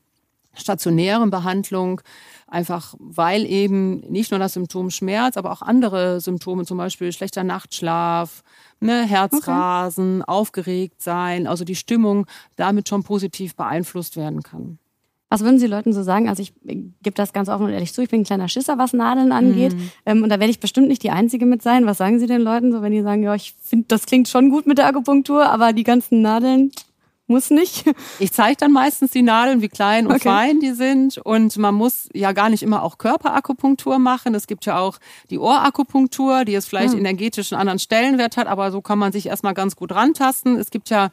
stationären 0.58 1.30
Behandlung, 1.30 2.02
einfach 2.48 2.96
weil 3.00 3.46
eben 3.46 4.00
nicht 4.12 4.32
nur 4.32 4.39
das 4.39 4.54
Symptom 4.54 4.89
Schmerz, 4.89 5.38
aber 5.38 5.52
auch 5.52 5.62
andere 5.62 6.22
Symptome, 6.22 6.65
zum 6.65 6.78
Beispiel 6.78 7.12
schlechter 7.12 7.43
Nachtschlaf, 7.43 8.43
ne, 8.80 9.04
Herzrasen, 9.04 10.22
okay. 10.22 10.32
aufgeregt 10.32 11.02
sein, 11.02 11.48
also 11.48 11.63
die 11.63 11.76
Stimmung 11.76 12.26
damit 12.56 12.89
schon 12.89 13.04
positiv 13.04 13.56
beeinflusst 13.56 14.15
werden 14.17 14.43
kann. 14.43 14.80
Was 15.30 15.41
würden 15.43 15.60
Sie 15.60 15.67
Leuten 15.67 15.91
so 15.91 16.04
sagen? 16.04 16.30
Also 16.30 16.41
ich 16.41 16.54
gebe 16.63 17.15
das 17.15 17.34
ganz 17.34 17.50
offen 17.50 17.65
und 17.65 17.74
ehrlich 17.74 17.93
zu, 17.93 18.02
ich 18.02 18.10
bin 18.10 18.22
ein 18.22 18.24
kleiner 18.24 18.48
Schisser, 18.48 18.78
was 18.78 18.93
Nadeln 18.93 19.34
angeht. 19.34 19.74
Mhm. 19.74 19.91
Ähm, 20.06 20.24
und 20.24 20.30
da 20.30 20.39
werde 20.39 20.52
ich 20.52 20.62
bestimmt 20.62 20.88
nicht 20.88 21.04
die 21.04 21.10
Einzige 21.10 21.46
mit 21.46 21.62
sein. 21.62 21.86
Was 21.86 21.98
sagen 21.98 22.20
Sie 22.20 22.28
den 22.28 22.41
Leuten 22.41 22.72
so, 22.72 22.82
wenn 22.82 22.93
die 22.93 23.02
sagen, 23.02 23.24
ja, 23.24 23.36
ich 23.36 23.54
finde, 23.62 23.88
das 23.89 24.06
klingt 24.06 24.30
schon 24.30 24.50
gut 24.50 24.67
mit 24.67 24.78
der 24.78 24.88
Akupunktur, 24.88 25.46
aber 25.46 25.74
die 25.74 25.84
ganzen 25.84 26.22
Nadeln, 26.22 26.72
muss 27.27 27.49
nicht. 27.49 27.85
Ich 28.19 28.31
zeige 28.31 28.57
dann 28.57 28.71
meistens 28.71 29.11
die 29.11 29.21
Nadeln, 29.21 29.61
wie 29.61 29.69
klein 29.69 30.07
und 30.07 30.15
okay. 30.15 30.29
fein 30.29 30.59
die 30.59 30.71
sind. 30.71 31.17
Und 31.17 31.57
man 31.57 31.75
muss 31.75 32.09
ja 32.13 32.31
gar 32.31 32.49
nicht 32.49 32.63
immer 32.63 32.83
auch 32.83 32.97
Körperakupunktur 32.97 33.99
machen. 33.99 34.33
Es 34.33 34.47
gibt 34.47 34.65
ja 34.65 34.79
auch 34.79 34.97
die 35.29 35.37
Ohrakupunktur, 35.37 36.45
die 36.45 36.53
jetzt 36.53 36.67
vielleicht 36.67 36.93
hm. 36.93 36.99
energetisch 36.99 37.51
einen 37.51 37.61
anderen 37.61 37.79
Stellenwert 37.79 38.37
hat, 38.37 38.47
aber 38.47 38.71
so 38.71 38.81
kann 38.81 38.97
man 38.97 39.11
sich 39.11 39.27
erstmal 39.27 39.53
ganz 39.53 39.75
gut 39.75 39.91
rantasten. 39.93 40.57
Es 40.57 40.71
gibt 40.71 40.89
ja 40.89 41.09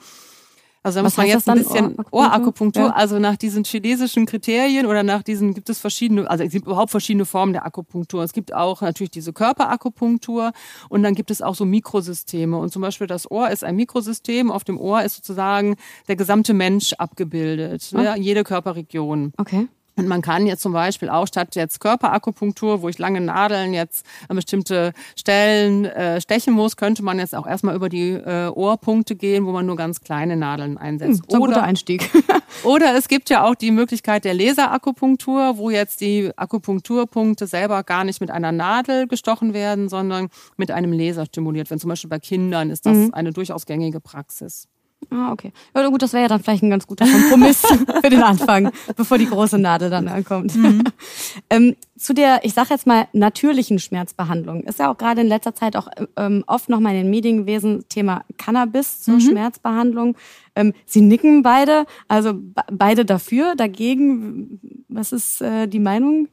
Also 0.84 0.98
da 0.98 1.02
muss 1.02 1.16
man 1.16 1.26
jetzt 1.26 1.48
ein 1.48 1.56
bisschen 1.56 1.96
Ohrakupunktur, 2.10 2.82
Ohr 2.82 2.88
ja. 2.90 2.94
also 2.94 3.18
nach 3.18 3.36
diesen 3.36 3.64
chinesischen 3.64 4.26
Kriterien 4.26 4.84
oder 4.84 5.02
nach 5.02 5.22
diesen 5.22 5.54
gibt 5.54 5.70
es 5.70 5.78
verschiedene, 5.80 6.28
also 6.28 6.44
es 6.44 6.52
gibt 6.52 6.66
überhaupt 6.66 6.90
verschiedene 6.90 7.24
Formen 7.24 7.54
der 7.54 7.64
Akupunktur. 7.64 8.22
Es 8.22 8.34
gibt 8.34 8.54
auch 8.54 8.82
natürlich 8.82 9.10
diese 9.10 9.32
Körperakupunktur 9.32 10.52
und 10.90 11.02
dann 11.02 11.14
gibt 11.14 11.30
es 11.30 11.40
auch 11.40 11.54
so 11.54 11.64
Mikrosysteme. 11.64 12.58
Und 12.58 12.70
zum 12.70 12.82
Beispiel 12.82 13.06
das 13.06 13.30
Ohr 13.30 13.50
ist 13.50 13.64
ein 13.64 13.76
Mikrosystem. 13.76 14.50
Auf 14.50 14.64
dem 14.64 14.78
Ohr 14.78 15.02
ist 15.02 15.16
sozusagen 15.16 15.76
der 16.06 16.16
gesamte 16.16 16.52
Mensch 16.52 16.92
abgebildet, 16.92 17.90
oh. 17.96 18.00
ja, 18.00 18.14
jede 18.14 18.44
Körperregion. 18.44 19.32
Okay. 19.38 19.68
Und 19.96 20.08
man 20.08 20.22
kann 20.22 20.46
jetzt 20.46 20.62
zum 20.62 20.72
Beispiel 20.72 21.08
auch 21.08 21.26
statt 21.26 21.54
jetzt 21.54 21.80
Körperakupunktur, 21.80 22.82
wo 22.82 22.88
ich 22.88 22.98
lange 22.98 23.20
Nadeln 23.20 23.74
jetzt 23.74 24.04
an 24.28 24.36
bestimmte 24.36 24.92
Stellen 25.16 25.84
äh, 25.84 26.20
stechen 26.20 26.52
muss, 26.52 26.76
könnte 26.76 27.02
man 27.04 27.18
jetzt 27.18 27.34
auch 27.34 27.46
erstmal 27.46 27.76
über 27.76 27.88
die 27.88 28.10
äh, 28.10 28.48
Ohrpunkte 28.48 29.14
gehen, 29.14 29.46
wo 29.46 29.52
man 29.52 29.66
nur 29.66 29.76
ganz 29.76 30.00
kleine 30.00 30.36
Nadeln 30.36 30.78
einsetzt. 30.78 31.22
Hm, 31.30 31.40
oder, 31.40 31.46
guter 31.46 31.62
Einstieg. 31.62 32.10
oder 32.64 32.96
es 32.96 33.08
gibt 33.08 33.30
ja 33.30 33.44
auch 33.44 33.54
die 33.54 33.70
Möglichkeit 33.70 34.24
der 34.24 34.34
Laserakupunktur, 34.34 35.58
wo 35.58 35.70
jetzt 35.70 36.00
die 36.00 36.30
Akupunkturpunkte 36.36 37.46
selber 37.46 37.82
gar 37.84 38.04
nicht 38.04 38.20
mit 38.20 38.30
einer 38.30 38.52
Nadel 38.52 39.06
gestochen 39.06 39.54
werden, 39.54 39.88
sondern 39.88 40.28
mit 40.56 40.70
einem 40.70 40.92
Laser 40.92 41.26
stimuliert 41.26 41.70
werden. 41.70 41.80
Zum 41.80 41.88
Beispiel 41.88 42.10
bei 42.10 42.18
Kindern 42.18 42.70
ist 42.70 42.86
das 42.86 42.96
mhm. 42.96 43.14
eine 43.14 43.32
durchaus 43.32 43.66
gängige 43.66 44.00
Praxis. 44.00 44.68
Ah, 45.10 45.32
okay. 45.32 45.52
Ja, 45.74 45.88
gut, 45.88 46.02
das 46.02 46.12
wäre 46.12 46.22
ja 46.22 46.28
dann 46.28 46.42
vielleicht 46.42 46.62
ein 46.62 46.70
ganz 46.70 46.86
guter 46.86 47.06
Kompromiss 47.06 47.60
für 48.02 48.10
den 48.10 48.22
Anfang, 48.22 48.70
bevor 48.96 49.18
die 49.18 49.26
große 49.26 49.58
Nadel 49.58 49.90
dann 49.90 50.08
ankommt. 50.08 50.54
Mhm. 50.54 50.84
ähm, 51.50 51.76
zu 51.96 52.12
der, 52.12 52.44
ich 52.44 52.54
sage 52.54 52.70
jetzt 52.70 52.86
mal, 52.86 53.08
natürlichen 53.12 53.78
Schmerzbehandlung 53.78 54.64
ist 54.64 54.78
ja 54.78 54.90
auch 54.90 54.98
gerade 54.98 55.20
in 55.20 55.28
letzter 55.28 55.54
Zeit 55.54 55.76
auch 55.76 55.88
ähm, 56.16 56.44
oft 56.46 56.68
nochmal 56.68 56.94
in 56.94 57.02
den 57.02 57.10
Medien 57.10 57.38
gewesen, 57.38 57.84
Thema 57.88 58.24
Cannabis 58.36 59.02
zur 59.02 59.14
mhm. 59.14 59.20
Schmerzbehandlung. 59.20 60.16
Ähm, 60.56 60.72
Sie 60.86 61.00
nicken 61.00 61.42
beide, 61.42 61.86
also 62.08 62.34
beide 62.70 63.04
dafür, 63.04 63.54
dagegen. 63.56 64.84
Was 64.88 65.12
ist 65.12 65.40
äh, 65.40 65.66
die 65.66 65.80
Meinung? 65.80 66.28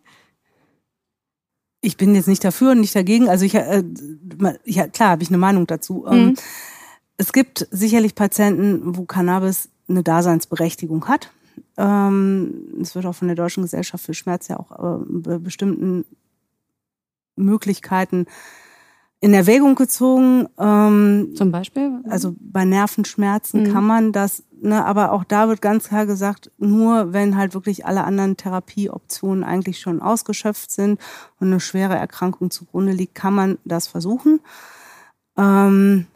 Ich 1.82 1.98
bin 1.98 2.14
jetzt 2.14 2.28
nicht 2.28 2.44
dafür 2.44 2.72
und 2.72 2.82
nicht 2.82 2.96
dagegen. 2.96 3.28
Also 3.28 3.44
ich, 3.44 3.56
äh, 3.56 3.84
ich 4.64 4.76
klar 4.92 5.10
habe 5.10 5.24
ich 5.24 5.30
eine 5.30 5.40
Meinung 5.40 5.66
dazu. 5.66 6.06
Ähm, 6.08 6.26
mhm. 6.26 6.36
Es 7.22 7.34
gibt 7.34 7.68
sicherlich 7.70 8.16
Patienten, 8.16 8.98
wo 8.98 9.06
Cannabis 9.06 9.70
eine 9.88 10.02
Daseinsberechtigung 10.02 11.08
hat. 11.08 11.32
Ähm, 11.78 12.80
es 12.82 12.96
wird 12.96 13.06
auch 13.06 13.14
von 13.14 13.28
der 13.28 13.36
Deutschen 13.36 13.62
Gesellschaft 13.62 14.04
für 14.04 14.16
Schmerz 14.16 14.48
ja 14.48 14.58
auch 14.60 14.72
äh, 14.72 15.04
bei 15.06 15.38
bestimmten 15.38 16.04
Möglichkeiten 17.36 18.26
in 19.20 19.36
Erwägung 19.36 19.76
gezogen. 19.76 20.48
Ähm, 20.58 21.34
Zum 21.36 21.52
Beispiel? 21.52 22.02
Also 22.10 22.34
bei 22.40 22.66
Nervenschmerzen 22.66 23.66
mhm. 23.66 23.72
kann 23.72 23.86
man 23.86 24.12
das, 24.14 24.42
ne, 24.60 24.84
aber 24.84 25.12
auch 25.12 25.24
da 25.24 25.48
wird 25.48 25.62
ganz 25.62 25.90
klar 25.90 26.08
gesagt, 26.08 26.50
nur 26.58 27.14
wenn 27.14 27.38
halt 27.38 27.54
wirklich 27.54 27.86
alle 27.86 28.04
anderen 28.04 28.36
Therapieoptionen 28.36 29.44
eigentlich 29.44 29.80
schon 29.80 30.02
ausgeschöpft 30.02 30.72
sind 30.72 31.00
und 31.40 31.50
eine 31.50 31.60
schwere 31.60 31.98
Erkrankung 31.98 32.50
zugrunde 32.50 32.94
liegt, 32.94 33.14
kann 33.14 33.36
man 33.36 33.60
das 33.64 33.86
versuchen. 33.86 34.40
Ähm, 35.38 36.08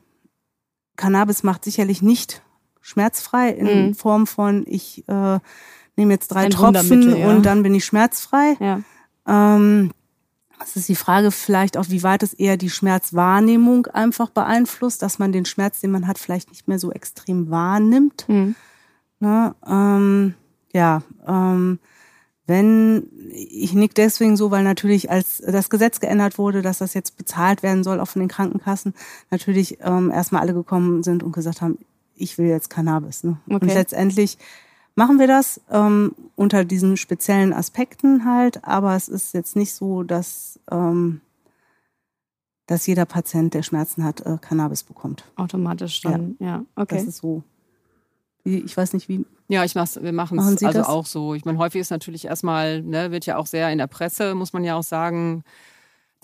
Cannabis 1.05 1.43
macht 1.43 1.63
sicherlich 1.63 2.01
nicht 2.01 2.41
schmerzfrei 2.81 3.49
in 3.49 3.89
mhm. 3.89 3.93
Form 3.93 4.25
von, 4.25 4.63
ich 4.65 5.07
äh, 5.07 5.39
nehme 5.95 6.13
jetzt 6.13 6.29
drei 6.29 6.45
Ein 6.45 6.49
Tropfen 6.49 7.15
ja. 7.15 7.29
und 7.29 7.45
dann 7.45 7.61
bin 7.61 7.75
ich 7.75 7.85
schmerzfrei. 7.85 8.57
Ja. 8.59 8.81
Ähm, 9.27 9.91
das 10.57 10.75
ist 10.75 10.89
die 10.89 10.95
Frage 10.95 11.29
vielleicht 11.29 11.77
auch, 11.77 11.89
wie 11.89 12.01
weit 12.01 12.23
es 12.23 12.33
eher 12.33 12.57
die 12.57 12.71
Schmerzwahrnehmung 12.71 13.85
einfach 13.85 14.31
beeinflusst, 14.31 15.03
dass 15.03 15.19
man 15.19 15.31
den 15.31 15.45
Schmerz, 15.45 15.79
den 15.79 15.91
man 15.91 16.07
hat, 16.07 16.17
vielleicht 16.17 16.49
nicht 16.49 16.67
mehr 16.67 16.79
so 16.79 16.91
extrem 16.91 17.51
wahrnimmt. 17.51 18.27
Mhm. 18.27 18.55
Ne? 19.19 19.53
Ähm, 19.67 20.33
ja, 20.73 21.03
ähm, 21.27 21.77
wenn, 22.47 23.07
ich 23.31 23.73
nick 23.73 23.95
deswegen 23.95 24.37
so, 24.37 24.51
weil 24.51 24.63
natürlich 24.63 25.09
als 25.09 25.37
das 25.37 25.69
Gesetz 25.69 25.99
geändert 25.99 26.37
wurde, 26.37 26.61
dass 26.61 26.77
das 26.77 26.93
jetzt 26.93 27.17
bezahlt 27.17 27.63
werden 27.63 27.83
soll, 27.83 27.99
auch 27.99 28.07
von 28.07 28.19
den 28.19 28.29
Krankenkassen, 28.29 28.93
natürlich 29.31 29.79
ähm, 29.81 30.11
erstmal 30.11 30.41
alle 30.41 30.53
gekommen 30.53 31.01
sind 31.01 31.23
und 31.23 31.31
gesagt 31.31 31.61
haben, 31.61 31.79
ich 32.15 32.37
will 32.37 32.47
jetzt 32.47 32.69
Cannabis. 32.69 33.23
Ne? 33.23 33.37
Okay. 33.47 33.65
Und 33.65 33.73
letztendlich 33.73 34.37
machen 34.95 35.19
wir 35.19 35.27
das 35.27 35.59
ähm, 35.71 36.13
unter 36.35 36.65
diesen 36.65 36.97
speziellen 36.97 37.51
Aspekten 37.51 38.25
halt, 38.25 38.63
aber 38.63 38.95
es 38.95 39.09
ist 39.09 39.33
jetzt 39.33 39.55
nicht 39.55 39.73
so, 39.73 40.03
dass, 40.03 40.59
ähm, 40.71 41.21
dass 42.67 42.85
jeder 42.85 43.05
Patient, 43.05 43.53
der 43.53 43.63
Schmerzen 43.63 44.03
hat, 44.03 44.21
äh, 44.21 44.37
Cannabis 44.39 44.83
bekommt. 44.83 45.25
Automatisch 45.35 46.01
dann, 46.01 46.35
ja. 46.39 46.47
ja. 46.47 46.65
Okay. 46.75 46.95
Das 46.97 47.05
ist 47.05 47.17
so. 47.17 47.43
Ich 48.47 48.77
weiß 48.77 48.93
nicht, 48.93 49.09
wie, 49.09 49.25
ja, 49.47 49.63
ich 49.65 49.73
mach's, 49.73 49.99
wir 50.01 50.13
machen 50.13 50.37
es 50.37 50.63
also 50.63 50.79
das? 50.79 50.87
auch 50.87 51.07
so. 51.07 51.33
Ich 51.33 51.45
meine, 51.45 51.57
häufig 51.57 51.81
ist 51.81 51.89
natürlich 51.89 52.25
erstmal, 52.25 52.83
ne, 52.83 53.11
wird 53.11 53.25
ja 53.25 53.37
auch 53.37 53.47
sehr 53.47 53.71
in 53.71 53.79
der 53.79 53.87
Presse, 53.87 54.35
muss 54.35 54.53
man 54.53 54.63
ja 54.63 54.75
auch 54.75 54.83
sagen, 54.83 55.43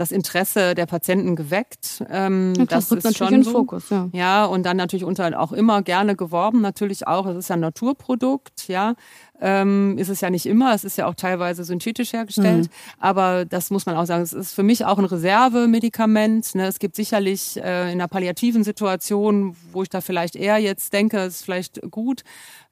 das 0.02 0.12
Interesse 0.12 0.74
der 0.74 0.88
Patienten 0.88 1.36
geweckt. 1.36 2.04
Ähm, 2.10 2.54
ja, 2.58 2.66
das, 2.66 2.90
das 2.90 2.98
ist 2.98 3.04
natürlich 3.04 3.30
schon 3.30 3.44
so. 3.44 3.52
Fokus, 3.52 3.90
ja. 3.92 4.10
Ja, 4.12 4.46
und 4.46 4.66
dann 4.66 4.76
natürlich 4.76 5.06
unter 5.06 5.40
auch 5.40 5.52
immer 5.52 5.84
gerne 5.84 6.16
geworben, 6.16 6.60
natürlich 6.60 7.08
auch. 7.08 7.28
Es 7.28 7.38
ist 7.38 7.50
ja 7.50 7.56
ein 7.56 7.60
Naturprodukt, 7.60 8.68
ja. 8.68 8.96
Ähm, 9.40 9.98
ist 9.98 10.10
es 10.10 10.22
ja 10.22 10.30
nicht 10.30 10.46
immer, 10.46 10.74
es 10.74 10.84
ist 10.84 10.98
ja 10.98 11.08
auch 11.08 11.16
teilweise 11.16 11.64
synthetisch 11.64 12.14
hergestellt. 12.14 12.66
Mhm. 12.66 13.00
Aber 13.00 13.46
das 13.46 13.72
muss 13.72 13.86
man 13.86 13.96
auch 13.96 14.06
sagen, 14.06 14.22
es 14.22 14.34
ist 14.34 14.54
für 14.54 14.62
mich 14.62 14.86
auch 14.86 15.00
ein 15.00 15.06
Reservemedikament. 15.06 16.54
Ne? 16.54 16.68
Es 16.68 16.78
gibt 16.78 16.96
sicherlich 16.96 17.58
äh, 17.58 17.92
in 17.92 18.00
einer 18.00 18.08
palliativen 18.08 18.64
Situation, 18.64 19.56
wo 19.72 19.82
ich 19.82 19.90
da 19.90 20.02
vielleicht 20.02 20.36
eher 20.36 20.58
jetzt 20.60 20.94
denke, 20.94 21.18
es 21.20 21.38
ist 21.38 21.44
vielleicht 21.44 21.82
gut, 21.90 22.24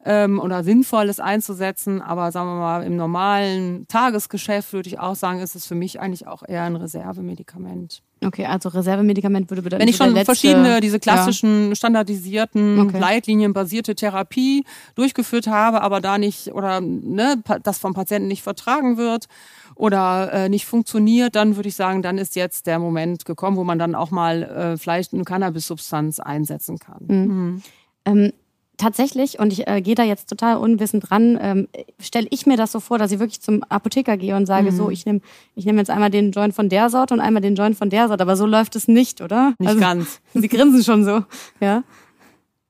ähm, 0.06 0.40
oder 0.40 0.64
sinnvoll, 0.64 1.10
es 1.10 1.20
einzusetzen. 1.20 2.02
Aber 2.02 2.32
sagen 2.32 2.48
wir 2.50 2.60
mal, 2.60 2.84
im 2.84 2.96
normalen 2.96 3.88
Tagesgeschäft 3.88 4.74
würde 4.74 4.90
ich 4.90 5.00
auch 5.00 5.16
sagen, 5.16 5.40
ist 5.40 5.56
es 5.56 5.66
für 5.66 5.76
mich 5.76 6.00
eigentlich 6.00 6.28
auch 6.28 6.44
eher 6.48 6.64
ein 6.64 6.76
Reservemedikament. 6.76 8.02
Okay, 8.22 8.46
also 8.46 8.70
Reservemedikament 8.70 9.50
würde 9.50 9.62
bedeuten. 9.62 9.82
Wenn 9.82 9.88
ich 9.88 9.96
schon 9.96 10.14
letzte, 10.14 10.26
verschiedene, 10.26 10.82
diese 10.82 11.00
klassischen, 11.00 11.70
ja. 11.70 11.76
standardisierten, 11.76 12.80
okay. 12.80 13.00
leitlinienbasierte 13.00 13.96
Therapie 13.96 14.66
durchgeführt 14.96 15.48
habe, 15.48 15.82
aber 15.82 16.02
da 16.02 16.18
nicht 16.18 16.54
oder 16.54 16.82
ne, 16.82 17.42
das 17.64 17.78
vom 17.78 17.94
Patienten 17.94 18.28
nicht 18.28 18.44
vertragen 18.44 18.98
wird 18.98 19.28
oder 19.76 20.34
äh, 20.34 20.50
nicht 20.50 20.66
funktioniert, 20.66 21.36
dann 21.36 21.56
würde 21.56 21.70
ich 21.70 21.76
sagen, 21.76 22.02
dann 22.02 22.18
ist 22.18 22.36
jetzt 22.36 22.68
der 22.68 22.80
Moment 22.80 23.24
gekommen, 23.24 23.56
wo 23.56 23.64
man 23.64 23.80
dann 23.80 23.96
auch 23.96 24.12
mal 24.12 24.44
äh, 24.44 24.78
vielleicht 24.78 25.14
eine 25.14 25.24
Cannabis-Substanz 25.24 26.20
einsetzen 26.20 26.78
kann. 26.78 27.06
Mhm. 27.08 27.16
Mhm. 27.16 27.64
Ähm, 28.04 28.34
tatsächlich, 28.80 29.38
und 29.38 29.54
ich 29.54 29.68
äh, 29.68 29.82
gehe 29.82 29.94
da 29.94 30.04
jetzt 30.04 30.28
total 30.30 30.58
unwissend 30.58 31.10
dran, 31.10 31.38
ähm, 31.40 31.68
stelle 32.00 32.28
ich 32.32 32.48
mir 32.48 32.58
das 32.58 32.72
so 32.72 32.80
vor, 32.80 32.98
dass 32.98 33.12
ich 33.12 33.20
wirklich 33.20 33.42
zum 33.42 33.64
Apotheker 33.64 34.18
gehe 34.18 34.36
und 34.36 34.48
sage, 34.48 34.72
mhm. 34.72 34.76
so, 34.76 34.90
ich 34.90 35.06
nehme 35.06 35.22
ich 35.56 35.66
nehm 35.66 35.78
jetzt 35.78 35.92
einmal 35.92 36.10
den 36.10 36.32
Joint 36.32 36.56
von 36.56 36.70
der 36.70 36.90
Sorte 36.90 37.14
und 37.14 37.20
einmal 37.20 37.42
den 37.42 37.56
Joint 37.56 37.78
von 37.78 37.90
der 37.90 38.08
Sorte. 38.08 38.24
Aber 38.24 38.36
so 38.36 38.46
läuft 38.46 38.76
es 38.76 38.88
nicht, 38.88 39.22
oder? 39.22 39.54
Nicht 39.60 39.70
also, 39.70 39.80
ganz. 39.80 40.22
Sie 40.34 40.48
grinsen 40.48 40.84
schon 40.84 41.06
so, 41.06 41.24
ja. 41.60 41.84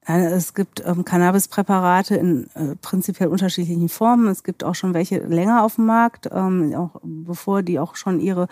Es 0.06 0.56
gibt 0.56 0.84
ähm, 0.86 1.06
Cannabispräparate 1.06 2.15
in 2.15 2.48
äh, 2.56 2.76
prinzipiell 2.82 3.30
unterschiedlichen 3.30 3.89
Formen. 3.89 4.28
Es 4.28 4.43
gibt 4.43 4.63
auch 4.63 4.74
schon 4.74 4.95
welche 4.95 5.19
länger 5.19 5.63
auf 5.63 5.76
dem 5.76 5.86
Markt, 5.86 6.28
ähm, 6.32 6.74
auch 6.74 7.00
bevor 7.04 7.62
die 7.62 7.78
auch 7.78 7.95
schon 7.95 8.19
ihre 8.19 8.48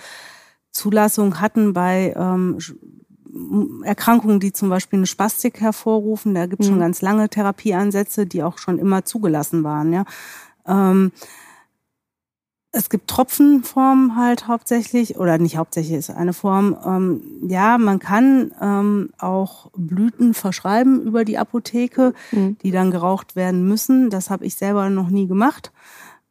Zulassung 0.71 1.41
hatten 1.41 1.73
bei 1.73 2.13
ähm, 2.15 2.59
Erkrankungen, 3.83 4.39
die 4.39 4.53
zum 4.53 4.69
Beispiel 4.69 4.99
eine 4.99 5.07
Spastik 5.07 5.59
hervorrufen. 5.59 6.35
Da 6.35 6.45
gibt 6.45 6.61
es 6.61 6.67
mhm. 6.67 6.73
schon 6.73 6.79
ganz 6.79 7.01
lange 7.01 7.29
Therapieansätze, 7.29 8.25
die 8.25 8.43
auch 8.43 8.57
schon 8.57 8.79
immer 8.79 9.05
zugelassen 9.05 9.63
waren. 9.63 9.93
Ja. 9.93 10.05
Ähm, 10.67 11.11
es 12.71 12.89
gibt 12.89 13.09
Tropfenformen 13.09 14.15
halt 14.15 14.47
hauptsächlich, 14.47 15.17
oder 15.17 15.37
nicht 15.37 15.57
hauptsächlich 15.57 15.97
ist 15.97 16.09
eine 16.09 16.33
Form. 16.33 16.77
Ähm, 16.85 17.21
ja, 17.47 17.77
man 17.77 17.99
kann 17.99 18.51
ähm, 18.61 19.09
auch 19.17 19.71
Blüten 19.75 20.33
verschreiben 20.33 21.01
über 21.01 21.25
die 21.25 21.37
Apotheke, 21.37 22.13
mhm. 22.31 22.57
die 22.61 22.71
dann 22.71 22.91
geraucht 22.91 23.35
werden 23.35 23.67
müssen. 23.67 24.09
Das 24.09 24.29
habe 24.29 24.45
ich 24.45 24.55
selber 24.55 24.89
noch 24.89 25.09
nie 25.09 25.27
gemacht 25.27 25.71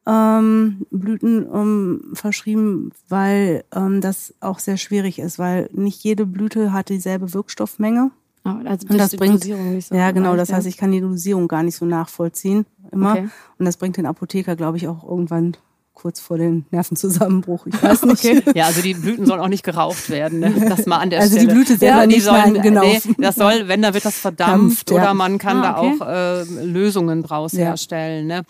ähm, 0.07 0.87
Blüten 0.91 1.47
ähm, 1.53 2.11
verschrieben, 2.15 2.91
weil 3.09 3.65
ähm, 3.75 4.01
das 4.01 4.35
auch 4.41 4.59
sehr 4.59 4.77
schwierig 4.77 5.19
ist, 5.19 5.39
weil 5.39 5.69
nicht 5.73 6.03
jede 6.05 6.27
Blüte 6.27 6.73
hat 6.73 6.89
dieselbe 6.89 7.35
Wirkstoffmenge. 7.35 8.11
Ah, 8.45 8.61
also 8.65 8.87
und 8.89 8.99
das 8.99 9.17
bringt, 9.17 9.43
so 9.43 9.95
ja 9.95 10.13
genau, 10.13 10.37
das 10.37 10.53
heißt, 10.53 10.69
ich 10.69 10.77
kann 10.77 10.93
die 10.93 11.01
Dosierung 11.01 11.49
gar 11.49 11.65
nicht 11.65 11.77
so 11.77 11.85
nachvollziehen 11.85 12.65
immer. 12.93 13.13
Okay. 13.13 13.29
Und 13.59 13.67
das 13.67 13.77
bringt 13.77 13.97
den 13.97 14.07
Apotheker, 14.07 14.57
glaube 14.57 14.77
ich, 14.77 14.89
auch 14.89 15.05
irgendwann 15.05 15.57
kurz 15.95 16.21
vor 16.21 16.37
dem 16.37 16.67
Nervenzusammenbruch. 16.71 17.67
Ich 17.67 17.83
weiß 17.83 18.03
nicht. 18.05 18.25
Okay. 18.25 18.43
Ja, 18.55 18.67
also 18.67 18.83
die 18.83 18.95
Blüten 18.95 19.25
sollen 19.25 19.41
auch 19.41 19.49
nicht 19.49 19.65
geraucht 19.65 20.11
werden. 20.11 20.41
Ne? 20.41 20.67
Das 20.69 20.85
mal 20.87 20.99
an 20.99 21.11
der 21.11 21.21
also 21.21 21.37
Stelle. 21.37 21.49
Also 21.49 21.63
die 21.63 21.67
Blüte 21.67 21.79
selber 21.79 22.01
ja, 22.01 22.07
nicht 22.07 22.23
sollen, 22.23 22.61
genau. 22.61 22.83
Nee, 22.83 23.01
das 23.19 23.37
soll, 23.37 23.67
wenn 23.69 23.81
da 23.83 23.95
wird 23.95 24.05
das 24.05 24.19
verdampft 24.19 24.91
Dampft, 24.91 24.91
ja. 24.91 24.97
oder 24.97 25.15
man 25.15 25.39
kann 25.39 25.65
ah, 25.65 25.81
okay. 25.81 25.97
da 25.99 26.05
auch 26.05 26.09
äh, 26.09 26.65
Lösungen 26.65 27.23
draus 27.23 27.53
ja. 27.53 27.61
herstellen. 27.61 28.27
Ne? 28.27 28.43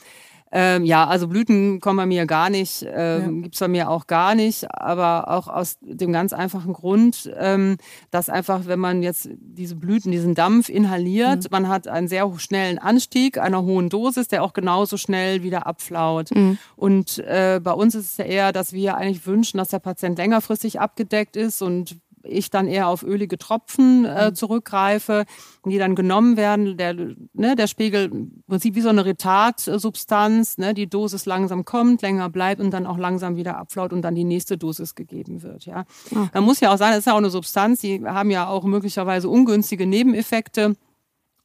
Ähm, 0.52 0.84
ja, 0.84 1.06
also 1.06 1.28
Blüten 1.28 1.80
kommen 1.80 1.96
bei 1.96 2.06
mir 2.06 2.24
gar 2.26 2.50
nicht, 2.50 2.86
ähm, 2.88 3.42
ja. 3.42 3.48
es 3.52 3.58
bei 3.58 3.68
mir 3.68 3.90
auch 3.90 4.06
gar 4.06 4.34
nicht, 4.34 4.70
aber 4.70 5.28
auch 5.28 5.48
aus 5.48 5.76
dem 5.80 6.12
ganz 6.12 6.32
einfachen 6.32 6.72
Grund, 6.72 7.30
ähm, 7.36 7.78
dass 8.10 8.30
einfach, 8.30 8.66
wenn 8.66 8.78
man 8.78 9.02
jetzt 9.02 9.28
diese 9.32 9.74
Blüten, 9.74 10.12
diesen 10.12 10.34
Dampf 10.34 10.68
inhaliert, 10.68 11.44
mhm. 11.44 11.48
man 11.50 11.68
hat 11.68 11.88
einen 11.88 12.06
sehr 12.08 12.32
schnellen 12.38 12.78
Anstieg 12.78 13.38
einer 13.38 13.62
hohen 13.62 13.88
Dosis, 13.88 14.28
der 14.28 14.44
auch 14.44 14.52
genauso 14.52 14.96
schnell 14.96 15.42
wieder 15.42 15.66
abflaut. 15.66 16.30
Mhm. 16.32 16.58
Und 16.76 17.18
äh, 17.18 17.60
bei 17.62 17.72
uns 17.72 17.94
ist 17.94 18.12
es 18.12 18.16
ja 18.16 18.24
eher, 18.24 18.52
dass 18.52 18.72
wir 18.72 18.96
eigentlich 18.96 19.26
wünschen, 19.26 19.58
dass 19.58 19.68
der 19.68 19.80
Patient 19.80 20.16
längerfristig 20.16 20.80
abgedeckt 20.80 21.36
ist 21.36 21.60
und 21.60 21.96
ich 22.28 22.50
dann 22.50 22.68
eher 22.68 22.88
auf 22.88 23.02
ölige 23.02 23.38
Tropfen 23.38 24.04
äh, 24.04 24.30
mhm. 24.30 24.34
zurückgreife, 24.34 25.24
die 25.64 25.78
dann 25.78 25.94
genommen 25.94 26.36
werden. 26.36 26.76
Der, 26.76 26.94
ne, 26.94 27.56
der 27.56 27.66
Spiegel 27.66 28.06
im 28.06 28.42
Prinzip 28.46 28.74
wie 28.74 28.80
so 28.80 28.88
eine 28.88 29.04
Retardsubstanz, 29.04 30.58
ne, 30.58 30.74
die 30.74 30.88
Dosis 30.88 31.26
langsam 31.26 31.64
kommt, 31.64 32.02
länger 32.02 32.28
bleibt 32.28 32.60
und 32.60 32.70
dann 32.70 32.86
auch 32.86 32.98
langsam 32.98 33.36
wieder 33.36 33.56
abflaut 33.56 33.92
und 33.92 34.02
dann 34.02 34.14
die 34.14 34.24
nächste 34.24 34.58
Dosis 34.58 34.94
gegeben 34.94 35.42
wird. 35.42 35.66
Ja. 35.66 35.84
Mhm. 36.10 36.30
Man 36.32 36.44
muss 36.44 36.60
ja 36.60 36.72
auch 36.72 36.78
sagen, 36.78 36.92
das 36.92 37.00
ist 37.00 37.06
ja 37.06 37.12
auch 37.12 37.18
eine 37.18 37.30
Substanz, 37.30 37.80
die 37.80 38.04
haben 38.04 38.30
ja 38.30 38.48
auch 38.48 38.64
möglicherweise 38.64 39.28
ungünstige 39.28 39.86
Nebeneffekte 39.86 40.76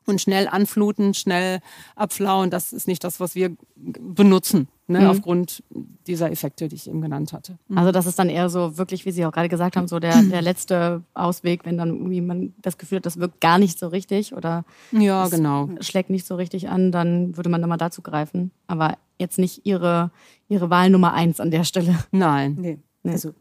und 0.05 0.19
schnell 0.19 0.47
anfluten, 0.47 1.13
schnell 1.13 1.59
abflauen, 1.95 2.49
das 2.49 2.73
ist 2.73 2.87
nicht 2.87 3.03
das, 3.03 3.19
was 3.19 3.35
wir 3.35 3.55
benutzen 3.75 4.67
ne, 4.91 5.01
mhm. 5.01 5.07
aufgrund 5.07 5.63
dieser 6.07 6.31
Effekte, 6.31 6.67
die 6.67 6.75
ich 6.75 6.89
eben 6.89 7.01
genannt 7.01 7.33
hatte. 7.33 7.57
Mhm. 7.67 7.77
Also 7.77 7.91
das 7.91 8.05
ist 8.05 8.19
dann 8.19 8.29
eher 8.29 8.49
so 8.49 8.77
wirklich, 8.77 9.05
wie 9.05 9.11
Sie 9.11 9.25
auch 9.25 9.31
gerade 9.31 9.49
gesagt 9.49 9.75
haben, 9.75 9.87
so 9.87 9.99
der, 9.99 10.21
der 10.31 10.41
letzte 10.41 11.03
Ausweg, 11.13 11.65
wenn 11.65 11.77
dann 11.77 11.89
irgendwie 11.89 12.21
man 12.21 12.53
das 12.61 12.77
Gefühl 12.77 12.97
hat, 12.97 13.05
das 13.05 13.19
wirkt 13.19 13.41
gar 13.41 13.57
nicht 13.57 13.79
so 13.79 13.87
richtig 13.87 14.33
oder 14.33 14.65
ja, 14.91 15.27
genau. 15.27 15.69
schlägt 15.79 16.09
nicht 16.09 16.25
so 16.25 16.35
richtig 16.35 16.69
an, 16.69 16.91
dann 16.91 17.37
würde 17.37 17.49
man 17.49 17.61
da 17.61 17.67
mal 17.67 17.77
dazu 17.77 18.01
greifen. 18.01 18.51
Aber 18.67 18.97
jetzt 19.17 19.39
nicht 19.39 19.65
Ihre, 19.65 20.11
Ihre 20.49 20.69
Wahl 20.69 20.89
Nummer 20.89 21.13
eins 21.13 21.39
an 21.39 21.51
der 21.51 21.63
Stelle. 21.63 21.95
Nein. 22.11 22.57
Nee. 22.59 22.79
nee. 23.03 23.11
Also 23.11 23.33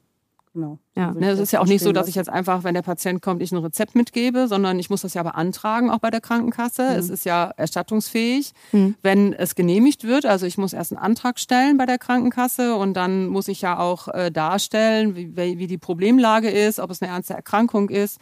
Genau. 0.53 0.81
Ja. 0.97 1.13
Ne, 1.13 1.31
es 1.31 1.39
ist 1.39 1.53
ja 1.53 1.61
auch 1.61 1.67
nicht 1.67 1.83
so, 1.83 1.93
dass 1.93 2.09
ich 2.09 2.17
jetzt 2.17 2.29
einfach, 2.29 2.65
wenn 2.65 2.75
der 2.75 2.83
Patient 2.83 3.23
kommt, 3.23 3.41
ich 3.41 3.53
ein 3.53 3.59
Rezept 3.59 3.95
mitgebe, 3.95 4.49
sondern 4.49 4.81
ich 4.81 4.91
muss 4.91 5.03
das 5.03 5.15
ja 5.15 5.23
beantragen, 5.23 5.91
auch 5.91 6.01
bei 6.01 6.11
der 6.11 6.21
Krankenkasse. 6.21 6.83
Mhm. 6.83 6.99
Es 6.99 7.09
ist 7.09 7.25
ja 7.25 7.53
erstattungsfähig, 7.57 8.53
mhm. 8.73 8.97
wenn 9.01 9.33
es 9.33 9.55
genehmigt 9.55 10.05
wird. 10.05 10.27
Also 10.27 10.47
ich 10.47 10.59
muss 10.59 10.73
erst 10.73 10.93
einen 10.93 11.01
Antrag 11.01 11.39
stellen 11.39 11.77
bei 11.77 11.87
der 11.87 11.99
Krankenkasse 11.99 12.75
und 12.75 12.95
dann 12.95 13.29
muss 13.29 13.47
ich 13.47 13.61
ja 13.61 13.79
auch 13.79 14.09
äh, 14.09 14.33
darstellen, 14.33 15.15
wie, 15.15 15.37
wie 15.37 15.67
die 15.69 15.79
Problemlage 15.79 16.51
ist, 16.51 16.81
ob 16.81 16.91
es 16.91 17.01
eine 17.01 17.13
ernste 17.13 17.35
Erkrankung 17.35 17.89
ist 17.89 18.19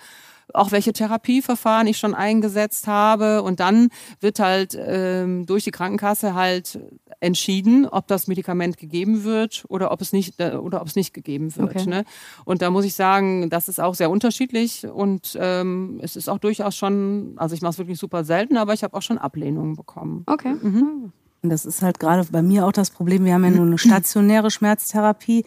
auch 0.54 0.72
welche 0.72 0.92
Therapieverfahren 0.92 1.86
ich 1.86 1.98
schon 1.98 2.14
eingesetzt 2.14 2.86
habe. 2.86 3.42
Und 3.42 3.60
dann 3.60 3.88
wird 4.20 4.38
halt 4.38 4.76
ähm, 4.78 5.46
durch 5.46 5.64
die 5.64 5.70
Krankenkasse 5.70 6.34
halt 6.34 6.78
entschieden, 7.20 7.86
ob 7.86 8.06
das 8.06 8.28
Medikament 8.28 8.76
gegeben 8.76 9.24
wird 9.24 9.64
oder 9.68 9.90
ob 9.90 10.00
es 10.00 10.12
nicht 10.12 10.40
äh, 10.40 10.56
oder 10.56 10.80
ob 10.80 10.88
es 10.88 10.96
nicht 10.96 11.12
gegeben 11.12 11.54
wird. 11.56 11.76
Okay. 11.76 11.88
Ne? 11.88 12.04
Und 12.44 12.62
da 12.62 12.70
muss 12.70 12.84
ich 12.84 12.94
sagen, 12.94 13.50
das 13.50 13.68
ist 13.68 13.80
auch 13.80 13.94
sehr 13.94 14.10
unterschiedlich 14.10 14.86
und 14.86 15.36
ähm, 15.40 16.00
es 16.02 16.16
ist 16.16 16.28
auch 16.28 16.38
durchaus 16.38 16.76
schon, 16.76 17.34
also 17.36 17.54
ich 17.54 17.62
mache 17.62 17.72
es 17.72 17.78
wirklich 17.78 17.98
super 17.98 18.24
selten, 18.24 18.56
aber 18.56 18.72
ich 18.72 18.84
habe 18.84 18.96
auch 18.96 19.02
schon 19.02 19.18
Ablehnungen 19.18 19.74
bekommen. 19.74 20.22
Okay. 20.26 20.54
Mhm. 20.54 21.12
Und 21.42 21.50
das 21.50 21.66
ist 21.66 21.82
halt 21.82 22.00
gerade 22.00 22.26
bei 22.30 22.42
mir 22.42 22.66
auch 22.66 22.72
das 22.72 22.90
Problem. 22.90 23.24
Wir 23.24 23.34
haben 23.34 23.44
ja 23.44 23.50
nur 23.50 23.66
eine 23.66 23.78
stationäre 23.78 24.50
Schmerztherapie. 24.50 25.44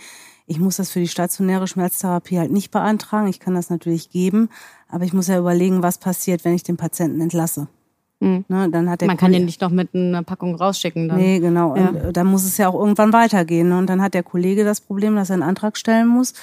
Ich 0.51 0.59
muss 0.59 0.75
das 0.75 0.91
für 0.91 0.99
die 0.99 1.07
stationäre 1.07 1.65
Schmerztherapie 1.65 2.37
halt 2.37 2.51
nicht 2.51 2.71
beantragen. 2.71 3.27
Ich 3.27 3.39
kann 3.39 3.55
das 3.55 3.69
natürlich 3.69 4.09
geben, 4.09 4.49
aber 4.89 5.05
ich 5.05 5.13
muss 5.13 5.27
ja 5.27 5.39
überlegen, 5.39 5.81
was 5.81 5.97
passiert, 5.97 6.43
wenn 6.43 6.53
ich 6.53 6.63
den 6.63 6.75
Patienten 6.75 7.21
entlasse. 7.21 7.69
Mhm. 8.19 8.43
Ne, 8.49 8.69
dann 8.69 8.89
hat 8.89 8.99
der 8.99 9.07
Man 9.07 9.15
kann 9.15 9.31
den 9.31 9.45
nicht 9.45 9.61
noch 9.61 9.69
mit 9.69 9.95
einer 9.95 10.23
Packung 10.23 10.55
rausschicken. 10.55 11.07
Dann. 11.07 11.17
Nee, 11.17 11.39
genau. 11.39 11.77
Ja. 11.77 11.87
Und 11.87 11.95
äh, 11.95 12.11
dann 12.11 12.27
muss 12.27 12.43
es 12.43 12.57
ja 12.57 12.67
auch 12.67 12.77
irgendwann 12.77 13.13
weitergehen. 13.13 13.69
Ne? 13.69 13.77
Und 13.77 13.87
dann 13.87 14.01
hat 14.01 14.13
der 14.13 14.23
Kollege 14.23 14.65
das 14.65 14.81
Problem, 14.81 15.15
dass 15.15 15.29
er 15.29 15.35
einen 15.35 15.43
Antrag 15.43 15.77
stellen 15.77 16.09
muss. 16.09 16.33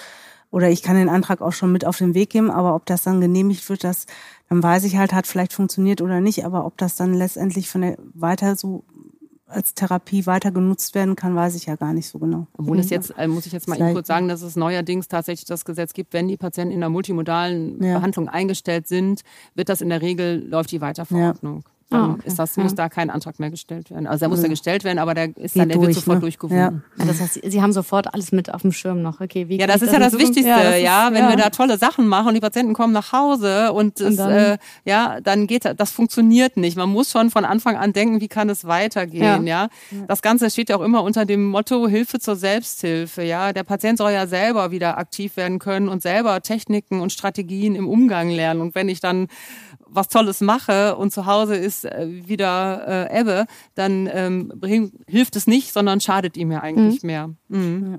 Oder 0.50 0.70
ich 0.70 0.82
kann 0.82 0.96
den 0.96 1.10
Antrag 1.10 1.42
auch 1.42 1.52
schon 1.52 1.70
mit 1.70 1.84
auf 1.84 1.98
den 1.98 2.14
Weg 2.14 2.30
geben, 2.30 2.50
aber 2.50 2.74
ob 2.74 2.86
das 2.86 3.02
dann 3.02 3.20
genehmigt 3.20 3.68
wird, 3.68 3.84
das, 3.84 4.06
dann 4.48 4.62
weiß 4.62 4.84
ich 4.84 4.96
halt, 4.96 5.12
hat 5.12 5.26
vielleicht 5.26 5.52
funktioniert 5.52 6.00
oder 6.00 6.22
nicht. 6.22 6.46
Aber 6.46 6.64
ob 6.64 6.78
das 6.78 6.96
dann 6.96 7.12
letztendlich 7.12 7.68
von 7.68 7.82
der 7.82 7.98
weiter 8.14 8.56
so 8.56 8.84
als 9.48 9.74
Therapie 9.74 10.26
weiter 10.26 10.50
genutzt 10.50 10.94
werden 10.94 11.16
kann, 11.16 11.34
weiß 11.34 11.54
ich 11.54 11.66
ja 11.66 11.76
gar 11.76 11.92
nicht 11.92 12.08
so 12.08 12.18
genau. 12.18 12.46
Obwohl 12.56 12.78
es 12.78 12.90
jetzt, 12.90 13.14
äh, 13.18 13.26
muss 13.26 13.46
ich 13.46 13.52
jetzt 13.52 13.66
mal 13.66 13.80
eben 13.80 13.94
kurz 13.94 14.06
sagen, 14.06 14.28
dass 14.28 14.42
es 14.42 14.56
neuerdings 14.56 15.08
tatsächlich 15.08 15.46
das 15.46 15.64
Gesetz 15.64 15.94
gibt, 15.94 16.12
wenn 16.12 16.28
die 16.28 16.36
Patienten 16.36 16.72
in 16.72 16.80
der 16.80 16.90
multimodalen 16.90 17.82
ja. 17.82 17.94
Behandlung 17.94 18.28
eingestellt 18.28 18.86
sind, 18.86 19.22
wird 19.54 19.68
das 19.68 19.80
in 19.80 19.88
der 19.88 20.02
Regel, 20.02 20.46
läuft 20.48 20.70
die 20.70 20.80
Weiterverordnung. 20.80 21.62
Ja. 21.64 21.77
Dann 21.90 22.00
ah, 22.00 22.12
okay. 22.12 22.26
ist 22.26 22.38
das, 22.38 22.58
muss 22.58 22.74
da 22.74 22.90
kein 22.90 23.08
Antrag 23.08 23.40
mehr 23.40 23.50
gestellt 23.50 23.90
werden. 23.90 24.06
Also 24.06 24.26
er 24.26 24.28
muss 24.28 24.40
ja. 24.40 24.42
da 24.42 24.48
gestellt 24.50 24.84
werden, 24.84 24.98
aber 24.98 25.14
der 25.14 25.34
ist 25.38 25.56
dann, 25.56 25.70
der 25.70 25.78
durch, 25.78 25.88
wird 25.88 25.96
sofort 25.96 26.16
ne? 26.18 26.20
durchgewunken. 26.20 26.82
Ja. 26.98 27.06
Das 27.06 27.18
heißt, 27.18 27.40
Sie 27.42 27.62
haben 27.62 27.72
sofort 27.72 28.12
alles 28.12 28.30
mit 28.30 28.52
auf 28.52 28.60
dem 28.60 28.72
Schirm 28.72 29.00
noch. 29.00 29.22
Okay, 29.22 29.48
wie 29.48 29.58
ja, 29.58 29.66
das 29.66 29.80
ist 29.80 29.94
ja 29.94 29.98
das 29.98 30.12
Wichtigste, 30.12 30.50
ja, 30.50 30.60
ist, 30.60 30.82
ja, 30.82 31.08
wenn 31.12 31.26
wir 31.28 31.36
da 31.36 31.48
tolle 31.48 31.78
Sachen 31.78 32.06
machen 32.06 32.28
und 32.28 32.34
die 32.34 32.40
Patienten 32.40 32.74
kommen 32.74 32.92
nach 32.92 33.12
Hause 33.12 33.72
und, 33.72 34.02
und 34.02 34.18
dann, 34.18 34.30
äh, 34.30 34.58
ja, 34.84 35.22
dann 35.22 35.46
geht 35.46 35.64
das 35.78 35.90
funktioniert 35.90 36.58
nicht. 36.58 36.76
Man 36.76 36.90
muss 36.90 37.10
schon 37.10 37.30
von 37.30 37.46
Anfang 37.46 37.76
an 37.78 37.94
denken, 37.94 38.20
wie 38.20 38.28
kann 38.28 38.50
es 38.50 38.66
weitergehen, 38.66 39.46
ja. 39.46 39.68
Das 40.08 40.20
Ganze 40.20 40.50
steht 40.50 40.68
ja 40.68 40.76
auch 40.76 40.82
immer 40.82 41.02
unter 41.02 41.24
dem 41.24 41.46
Motto 41.46 41.88
Hilfe 41.88 42.18
zur 42.18 42.36
Selbsthilfe, 42.36 43.22
ja. 43.22 43.54
Der 43.54 43.62
Patient 43.62 43.96
soll 43.96 44.12
ja 44.12 44.26
selber 44.26 44.70
wieder 44.70 44.98
aktiv 44.98 45.38
werden 45.38 45.58
können 45.58 45.88
und 45.88 46.02
selber 46.02 46.42
Techniken 46.42 47.00
und 47.00 47.12
Strategien 47.12 47.74
im 47.74 47.88
Umgang 47.88 48.28
lernen. 48.28 48.60
Und 48.60 48.74
wenn 48.74 48.90
ich 48.90 49.00
dann 49.00 49.28
was 49.90 50.08
Tolles 50.08 50.40
mache 50.40 50.96
und 50.96 51.12
zu 51.12 51.26
Hause 51.26 51.56
ist 51.56 51.84
äh, 51.84 52.06
wieder 52.26 53.08
äh, 53.10 53.20
Ebbe, 53.20 53.46
dann 53.74 54.08
ähm, 54.12 54.52
hilft 55.06 55.36
es 55.36 55.46
nicht, 55.46 55.72
sondern 55.72 56.00
schadet 56.00 56.36
ihm 56.36 56.52
ja 56.52 56.60
eigentlich 56.60 57.02
mhm. 57.02 57.06
mehr. 57.06 57.30
Mhm. 57.48 57.92
Ja. 57.92 57.98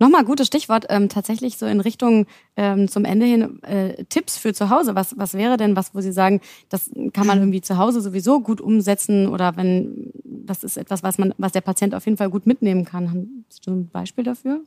Nochmal 0.00 0.24
gutes 0.24 0.46
Stichwort, 0.46 0.86
ähm, 0.90 1.08
tatsächlich 1.08 1.58
so 1.58 1.66
in 1.66 1.80
Richtung 1.80 2.26
ähm, 2.56 2.86
zum 2.86 3.04
Ende 3.04 3.26
hin 3.26 3.60
äh, 3.64 4.04
Tipps 4.04 4.38
für 4.38 4.54
zu 4.54 4.70
Hause. 4.70 4.94
Was, 4.94 5.18
was 5.18 5.34
wäre 5.34 5.56
denn 5.56 5.74
was, 5.74 5.92
wo 5.92 6.00
Sie 6.00 6.12
sagen, 6.12 6.40
das 6.68 6.90
kann 7.12 7.26
man 7.26 7.38
irgendwie 7.38 7.62
zu 7.62 7.78
Hause 7.78 8.00
sowieso 8.00 8.40
gut 8.40 8.60
umsetzen 8.60 9.26
oder 9.26 9.56
wenn 9.56 10.12
das 10.24 10.62
ist 10.62 10.76
etwas, 10.76 11.02
was 11.02 11.18
man, 11.18 11.34
was 11.36 11.50
der 11.50 11.62
Patient 11.62 11.96
auf 11.96 12.04
jeden 12.04 12.16
Fall 12.16 12.30
gut 12.30 12.46
mitnehmen 12.46 12.84
kann. 12.84 13.10
Haben 13.10 13.44
Sie 13.48 13.70
ein 13.70 13.88
Beispiel 13.88 14.22
dafür? 14.22 14.60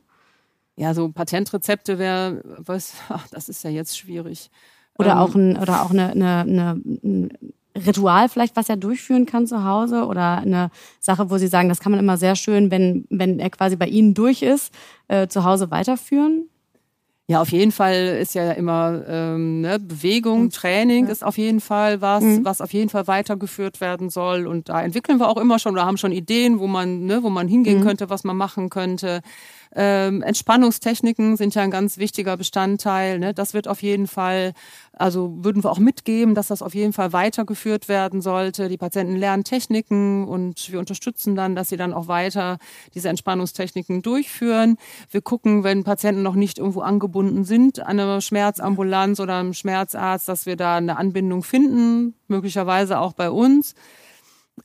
Ja, 0.76 0.92
so 0.94 1.08
Patentrezepte 1.08 1.98
wäre, 1.98 2.42
was, 2.58 2.94
ach, 3.08 3.26
das 3.30 3.48
ist 3.48 3.64
ja 3.64 3.70
jetzt 3.70 3.96
schwierig. 3.96 4.50
Oder 4.98 5.12
ähm, 5.12 5.18
auch 5.18 5.34
ein, 5.34 5.56
oder 5.56 5.82
auch 5.82 5.90
eine, 5.90 6.10
eine, 6.10 6.40
eine, 6.40 6.80
ein 7.02 7.30
Ritual 7.76 8.28
vielleicht, 8.28 8.56
was 8.56 8.68
er 8.68 8.76
durchführen 8.76 9.26
kann 9.26 9.46
zu 9.46 9.64
Hause 9.64 10.06
oder 10.06 10.38
eine 10.38 10.70
Sache, 11.00 11.30
wo 11.30 11.38
Sie 11.38 11.46
sagen, 11.46 11.68
das 11.68 11.80
kann 11.80 11.92
man 11.92 12.00
immer 12.00 12.16
sehr 12.16 12.36
schön, 12.36 12.70
wenn, 12.70 13.06
wenn 13.08 13.38
er 13.38 13.50
quasi 13.50 13.76
bei 13.76 13.86
Ihnen 13.86 14.14
durch 14.14 14.42
ist, 14.42 14.72
äh, 15.08 15.28
zu 15.28 15.44
Hause 15.44 15.70
weiterführen? 15.70 16.48
Ja, 17.28 17.40
auf 17.40 17.50
jeden 17.50 17.72
Fall 17.72 18.18
ist 18.20 18.34
ja 18.34 18.50
immer 18.52 19.04
ähm, 19.06 19.60
ne, 19.62 19.78
Bewegung, 19.78 20.50
Training 20.50 21.06
ist 21.06 21.24
auf 21.24 21.38
jeden 21.38 21.60
Fall 21.60 22.00
was, 22.02 22.22
mhm. 22.22 22.44
was 22.44 22.60
auf 22.60 22.72
jeden 22.72 22.90
Fall 22.90 23.06
weitergeführt 23.06 23.80
werden 23.80 24.10
soll. 24.10 24.46
Und 24.46 24.68
da 24.68 24.82
entwickeln 24.82 25.18
wir 25.18 25.28
auch 25.28 25.38
immer 25.38 25.58
schon 25.58 25.72
oder 25.72 25.86
haben 25.86 25.96
schon 25.96 26.12
Ideen, 26.12 26.58
wo 26.58 26.66
man, 26.66 27.06
ne, 27.06 27.22
wo 27.22 27.30
man 27.30 27.48
hingehen 27.48 27.78
mhm. 27.78 27.84
könnte, 27.84 28.10
was 28.10 28.24
man 28.24 28.36
machen 28.36 28.70
könnte. 28.70 29.22
Ähm, 29.74 30.22
Entspannungstechniken 30.22 31.36
sind 31.36 31.54
ja 31.54 31.62
ein 31.62 31.70
ganz 31.70 31.96
wichtiger 31.96 32.36
Bestandteil. 32.36 33.18
Ne? 33.18 33.32
Das 33.32 33.54
wird 33.54 33.68
auf 33.68 33.82
jeden 33.82 34.06
Fall, 34.06 34.52
also 34.92 35.32
würden 35.42 35.64
wir 35.64 35.70
auch 35.70 35.78
mitgeben, 35.78 36.34
dass 36.34 36.48
das 36.48 36.60
auf 36.60 36.74
jeden 36.74 36.92
Fall 36.92 37.12
weitergeführt 37.12 37.88
werden 37.88 38.20
sollte. 38.20 38.68
Die 38.68 38.76
Patienten 38.76 39.16
lernen 39.16 39.44
Techniken 39.44 40.28
und 40.28 40.70
wir 40.70 40.78
unterstützen 40.78 41.34
dann, 41.34 41.56
dass 41.56 41.70
sie 41.70 41.78
dann 41.78 41.94
auch 41.94 42.08
weiter 42.08 42.58
diese 42.94 43.08
Entspannungstechniken 43.08 44.02
durchführen. 44.02 44.76
Wir 45.10 45.22
gucken, 45.22 45.64
wenn 45.64 45.84
Patienten 45.84 46.22
noch 46.22 46.34
nicht 46.34 46.58
irgendwo 46.58 46.80
angebunden 46.80 47.44
sind 47.44 47.80
an 47.80 47.98
eine 47.98 48.20
Schmerzambulanz 48.20 49.20
oder 49.20 49.38
einem 49.38 49.54
Schmerzarzt, 49.54 50.28
dass 50.28 50.44
wir 50.44 50.56
da 50.56 50.76
eine 50.76 50.98
Anbindung 50.98 51.42
finden, 51.42 52.14
möglicherweise 52.28 52.98
auch 52.98 53.14
bei 53.14 53.30
uns 53.30 53.74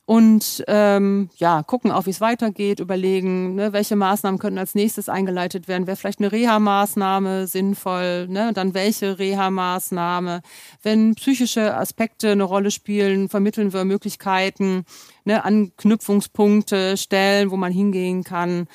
und 0.04 0.64
ähm, 0.68 1.30
ja, 1.36 1.62
gucken 1.62 1.90
auch, 1.90 2.06
wie 2.06 2.10
es 2.10 2.20
weitergeht, 2.20 2.78
überlegen, 2.78 3.54
ne, 3.54 3.72
welche 3.72 3.96
Maßnahmen 3.96 4.38
könnten 4.38 4.58
als 4.58 4.74
nächstes 4.74 5.08
eingeleitet 5.08 5.66
werden. 5.66 5.86
Wäre 5.86 5.96
vielleicht 5.96 6.20
eine 6.20 6.30
Reha-Maßnahme 6.30 7.46
sinnvoll, 7.46 8.28
ne? 8.28 8.52
dann 8.52 8.74
welche 8.74 9.18
Reha-Maßnahme. 9.18 10.42
Wenn 10.82 11.14
psychische 11.14 11.74
Aspekte 11.74 12.32
eine 12.32 12.44
Rolle 12.44 12.70
spielen, 12.70 13.30
vermitteln 13.30 13.72
wir 13.72 13.84
Möglichkeiten, 13.84 14.84
ne, 15.24 15.44
Anknüpfungspunkte, 15.44 16.98
Stellen, 16.98 17.50
wo 17.50 17.56
man 17.56 17.72
hingehen 17.72 18.24
kann. 18.24 18.66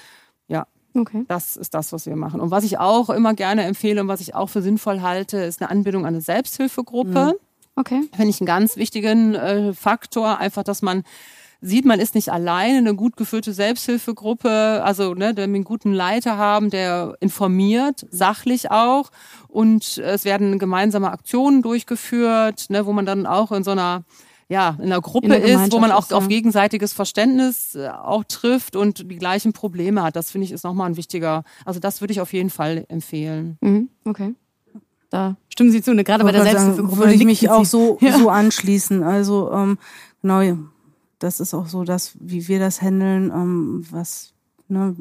Ja, 0.48 0.66
Okay. 0.96 1.26
Das 1.28 1.58
ist 1.58 1.74
das, 1.74 1.92
was 1.92 2.06
wir 2.06 2.16
machen. 2.16 2.40
Und 2.40 2.52
was 2.52 2.64
ich 2.64 2.78
auch 2.78 3.10
immer 3.10 3.34
gerne 3.34 3.64
empfehle 3.64 4.02
und 4.02 4.08
was 4.08 4.22
ich 4.22 4.36
auch 4.36 4.50
für 4.50 4.62
sinnvoll 4.62 5.02
halte, 5.02 5.38
ist 5.38 5.60
eine 5.62 5.72
Anbindung 5.72 6.06
an 6.06 6.14
eine 6.14 6.22
Selbsthilfegruppe. 6.22 7.34
Mhm. 7.34 7.53
Okay. 7.76 8.02
Finde 8.16 8.30
ich 8.30 8.40
einen 8.40 8.48
ganz 8.48 8.78
wichtigen 8.78 9.36
äh, 9.36 9.74
Faktor, 9.74 10.38
einfach, 10.38 10.64
dass 10.64 10.82
man 10.82 11.04
sieht, 11.64 11.86
man 11.86 12.00
ist 12.00 12.14
nicht 12.14 12.32
alleine, 12.32 12.78
eine 12.80 12.94
gut 12.94 13.16
geführte 13.16 13.54
Selbsthilfegruppe, 13.54 14.82
also 14.84 15.14
ne, 15.14 15.34
der 15.34 15.46
einen 15.46 15.64
guten 15.64 15.94
Leiter 15.94 16.38
haben, 16.38 16.70
der 16.70 17.16
informiert, 17.22 18.06
sachlich 18.12 18.70
auch. 18.70 19.10
Und 19.48 19.98
es 19.98 20.26
werden 20.26 20.60
gemeinsame 20.60 21.12
Aktionen 21.12 21.62
durchgeführt, 21.62 22.70
ne, 22.70 22.86
wo 22.86 22.92
man 22.94 23.06
dann 23.06 23.26
auch 23.26 23.52
in 23.52 23.64
so 23.64 23.72
einer 23.72 24.04
ja, 24.50 24.76
in 24.78 24.86
einer 24.86 25.02
Gruppe 25.02 25.36
in 25.36 25.44
ist, 25.44 25.72
wo 25.72 25.80
man 25.80 25.92
auch 25.92 26.04
ist, 26.04 26.12
ja. 26.12 26.18
auf 26.18 26.28
gegenseitiges 26.28 26.94
Verständnis 26.94 27.76
äh, 27.76 27.88
auch 27.88 28.26
trifft 28.26 28.76
und 28.76 29.10
die 29.10 29.18
gleichen 29.18 29.54
Probleme 29.54 30.04
hat. 30.04 30.16
Das 30.16 30.32
finde 30.32 30.46
ich 30.46 30.52
ist 30.52 30.64
nochmal 30.64 30.90
ein 30.90 30.98
wichtiger, 30.98 31.44
also 31.66 31.80
das 31.80 32.02
würde 32.02 32.12
ich 32.12 32.22
auf 32.22 32.34
jeden 32.34 32.50
Fall 32.50 32.86
empfehlen. 32.90 33.58
Mhm, 33.62 33.90
okay. 34.06 34.36
Da 35.14 35.36
stimmen 35.48 35.70
Sie 35.70 35.84
zu, 35.84 35.94
ne? 35.94 36.04
gerade 36.04 36.24
bei 36.24 36.32
der 36.32 36.42
Selbsthilfegruppe. 36.42 36.98
Würde 36.98 37.14
ich 37.14 37.24
mich 37.24 37.48
auch 37.48 37.66
so, 37.66 38.00
ja. 38.02 38.18
so 38.18 38.30
anschließen. 38.32 39.04
Also 39.04 39.52
ähm, 39.52 39.78
genau, 40.24 40.58
das 41.20 41.40
ist 41.40 41.54
auch 41.54 41.68
so, 41.68 41.84
dass 41.84 42.14
wie 42.20 42.48
wir 42.48 42.58
das 42.58 42.82
handeln, 42.82 43.30
ähm, 43.30 43.86
was 43.92 44.34
ne, 44.70 44.96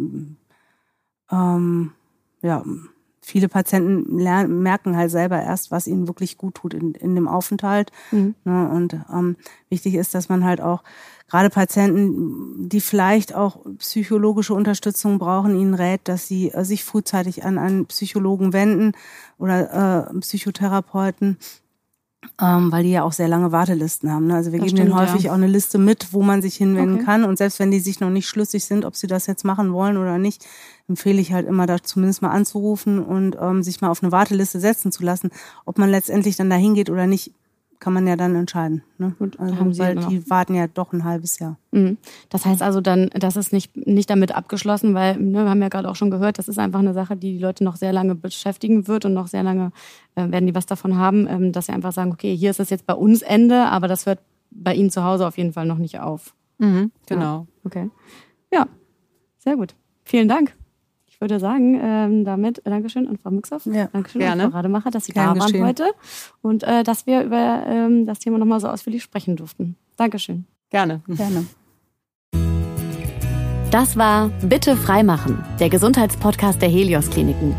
ähm, 1.30 1.92
ja 2.42 2.62
viele 3.22 3.48
Patienten 3.48 4.18
lernen, 4.18 4.62
merken 4.62 4.98
halt 4.98 5.10
selber 5.10 5.40
erst, 5.40 5.70
was 5.70 5.86
ihnen 5.86 6.06
wirklich 6.06 6.36
gut 6.36 6.56
tut 6.56 6.74
in, 6.74 6.92
in 6.92 7.14
dem 7.14 7.26
Aufenthalt. 7.26 7.90
Mhm. 8.10 8.34
Ne, 8.44 8.68
und 8.68 8.94
ähm, 9.10 9.36
wichtig 9.70 9.94
ist, 9.94 10.14
dass 10.14 10.28
man 10.28 10.44
halt 10.44 10.60
auch 10.60 10.82
gerade 11.32 11.48
Patienten, 11.48 12.68
die 12.68 12.82
vielleicht 12.82 13.34
auch 13.34 13.56
psychologische 13.78 14.52
Unterstützung 14.52 15.18
brauchen, 15.18 15.58
ihnen 15.58 15.72
rät, 15.72 16.02
dass 16.04 16.28
sie 16.28 16.50
äh, 16.50 16.62
sich 16.62 16.84
frühzeitig 16.84 17.42
an 17.42 17.56
einen 17.56 17.86
Psychologen 17.86 18.52
wenden 18.52 18.92
oder 19.38 20.10
äh, 20.12 20.20
Psychotherapeuten, 20.20 21.38
ähm, 22.38 22.70
weil 22.70 22.82
die 22.82 22.90
ja 22.90 23.02
auch 23.02 23.12
sehr 23.12 23.28
lange 23.28 23.50
Wartelisten 23.50 24.12
haben. 24.12 24.26
Ne? 24.26 24.34
Also 24.34 24.52
wir 24.52 24.58
das 24.58 24.66
geben 24.66 24.76
stimmt, 24.76 24.90
denen 24.90 25.00
häufig 25.00 25.22
ja. 25.24 25.30
auch 25.30 25.36
eine 25.36 25.46
Liste 25.46 25.78
mit, 25.78 26.12
wo 26.12 26.22
man 26.22 26.42
sich 26.42 26.56
hinwenden 26.56 26.96
okay. 26.96 27.04
kann. 27.06 27.24
Und 27.24 27.38
selbst 27.38 27.58
wenn 27.60 27.70
die 27.70 27.80
sich 27.80 27.98
noch 27.98 28.10
nicht 28.10 28.28
schlüssig 28.28 28.66
sind, 28.66 28.84
ob 28.84 28.94
sie 28.94 29.06
das 29.06 29.26
jetzt 29.26 29.46
machen 29.46 29.72
wollen 29.72 29.96
oder 29.96 30.18
nicht, 30.18 30.44
empfehle 30.86 31.22
ich 31.22 31.32
halt 31.32 31.48
immer, 31.48 31.66
da 31.66 31.82
zumindest 31.82 32.20
mal 32.20 32.32
anzurufen 32.32 33.02
und 33.02 33.38
ähm, 33.40 33.62
sich 33.62 33.80
mal 33.80 33.88
auf 33.88 34.02
eine 34.02 34.12
Warteliste 34.12 34.60
setzen 34.60 34.92
zu 34.92 35.02
lassen. 35.02 35.30
Ob 35.64 35.78
man 35.78 35.88
letztendlich 35.88 36.36
dann 36.36 36.50
da 36.50 36.56
hingeht 36.56 36.90
oder 36.90 37.06
nicht, 37.06 37.32
kann 37.82 37.94
man 37.94 38.06
ja 38.06 38.14
dann 38.14 38.36
entscheiden. 38.36 38.84
Ne? 38.96 39.12
Gut, 39.18 39.40
also, 39.40 39.58
haben 39.58 39.74
Sie 39.74 39.80
weil 39.80 39.96
die 39.96 40.30
warten 40.30 40.54
ja 40.54 40.68
doch 40.68 40.92
ein 40.92 41.02
halbes 41.02 41.40
Jahr. 41.40 41.58
Mhm. 41.72 41.98
Das 42.28 42.46
heißt 42.46 42.62
also 42.62 42.80
dann, 42.80 43.10
das 43.12 43.34
ist 43.34 43.52
nicht, 43.52 43.76
nicht 43.76 44.08
damit 44.08 44.32
abgeschlossen, 44.32 44.94
weil 44.94 45.18
ne, 45.18 45.42
wir 45.42 45.50
haben 45.50 45.60
ja 45.60 45.68
gerade 45.68 45.90
auch 45.90 45.96
schon 45.96 46.12
gehört, 46.12 46.38
das 46.38 46.46
ist 46.46 46.60
einfach 46.60 46.78
eine 46.78 46.94
Sache, 46.94 47.16
die 47.16 47.32
die 47.32 47.42
Leute 47.42 47.64
noch 47.64 47.74
sehr 47.74 47.92
lange 47.92 48.14
beschäftigen 48.14 48.86
wird 48.86 49.04
und 49.04 49.14
noch 49.14 49.26
sehr 49.26 49.42
lange 49.42 49.72
äh, 50.14 50.30
werden 50.30 50.46
die 50.46 50.54
was 50.54 50.66
davon 50.66 50.96
haben, 50.96 51.26
ähm, 51.26 51.50
dass 51.50 51.66
sie 51.66 51.72
einfach 51.72 51.92
sagen, 51.92 52.12
okay, 52.12 52.36
hier 52.36 52.50
ist 52.50 52.60
es 52.60 52.70
jetzt 52.70 52.86
bei 52.86 52.94
uns 52.94 53.20
Ende, 53.20 53.66
aber 53.66 53.88
das 53.88 54.06
hört 54.06 54.20
bei 54.52 54.74
Ihnen 54.74 54.90
zu 54.90 55.02
Hause 55.02 55.26
auf 55.26 55.36
jeden 55.36 55.52
Fall 55.52 55.66
noch 55.66 55.78
nicht 55.78 55.98
auf. 55.98 56.36
Mhm, 56.58 56.92
genau. 57.06 57.22
Ja, 57.40 57.46
okay. 57.64 57.90
Ja, 58.52 58.68
sehr 59.38 59.56
gut. 59.56 59.74
Vielen 60.04 60.28
Dank 60.28 60.54
würde 61.22 61.40
sagen, 61.40 61.80
ähm, 61.82 62.24
damit 62.24 62.58
äh, 62.66 62.70
Dankeschön 62.70 63.08
an 63.08 63.16
Frau 63.16 63.30
Mixhoff. 63.30 63.64
Ja. 63.64 63.88
Dankeschön 63.92 64.20
Gerne. 64.20 64.44
an 64.44 64.50
Frau 64.50 64.58
Rademacher, 64.58 64.90
dass 64.90 65.06
Sie 65.06 65.12
Gern 65.12 65.34
da 65.34 65.40
waren 65.40 65.64
heute 65.64 65.86
und 66.42 66.64
äh, 66.64 66.82
dass 66.82 67.06
wir 67.06 67.22
über 67.22 67.64
ähm, 67.66 68.04
das 68.04 68.18
Thema 68.18 68.36
nochmal 68.36 68.60
so 68.60 68.68
ausführlich 68.68 69.02
sprechen 69.02 69.36
durften. 69.36 69.76
Dankeschön. 69.96 70.44
Gerne. 70.68 71.00
Gerne. 71.08 71.46
Das 73.70 73.96
war 73.96 74.30
Bitte 74.42 74.76
freimachen, 74.76 75.42
der 75.58 75.70
Gesundheitspodcast 75.70 76.60
der 76.60 76.68
Helios 76.68 77.08
Kliniken. 77.08 77.54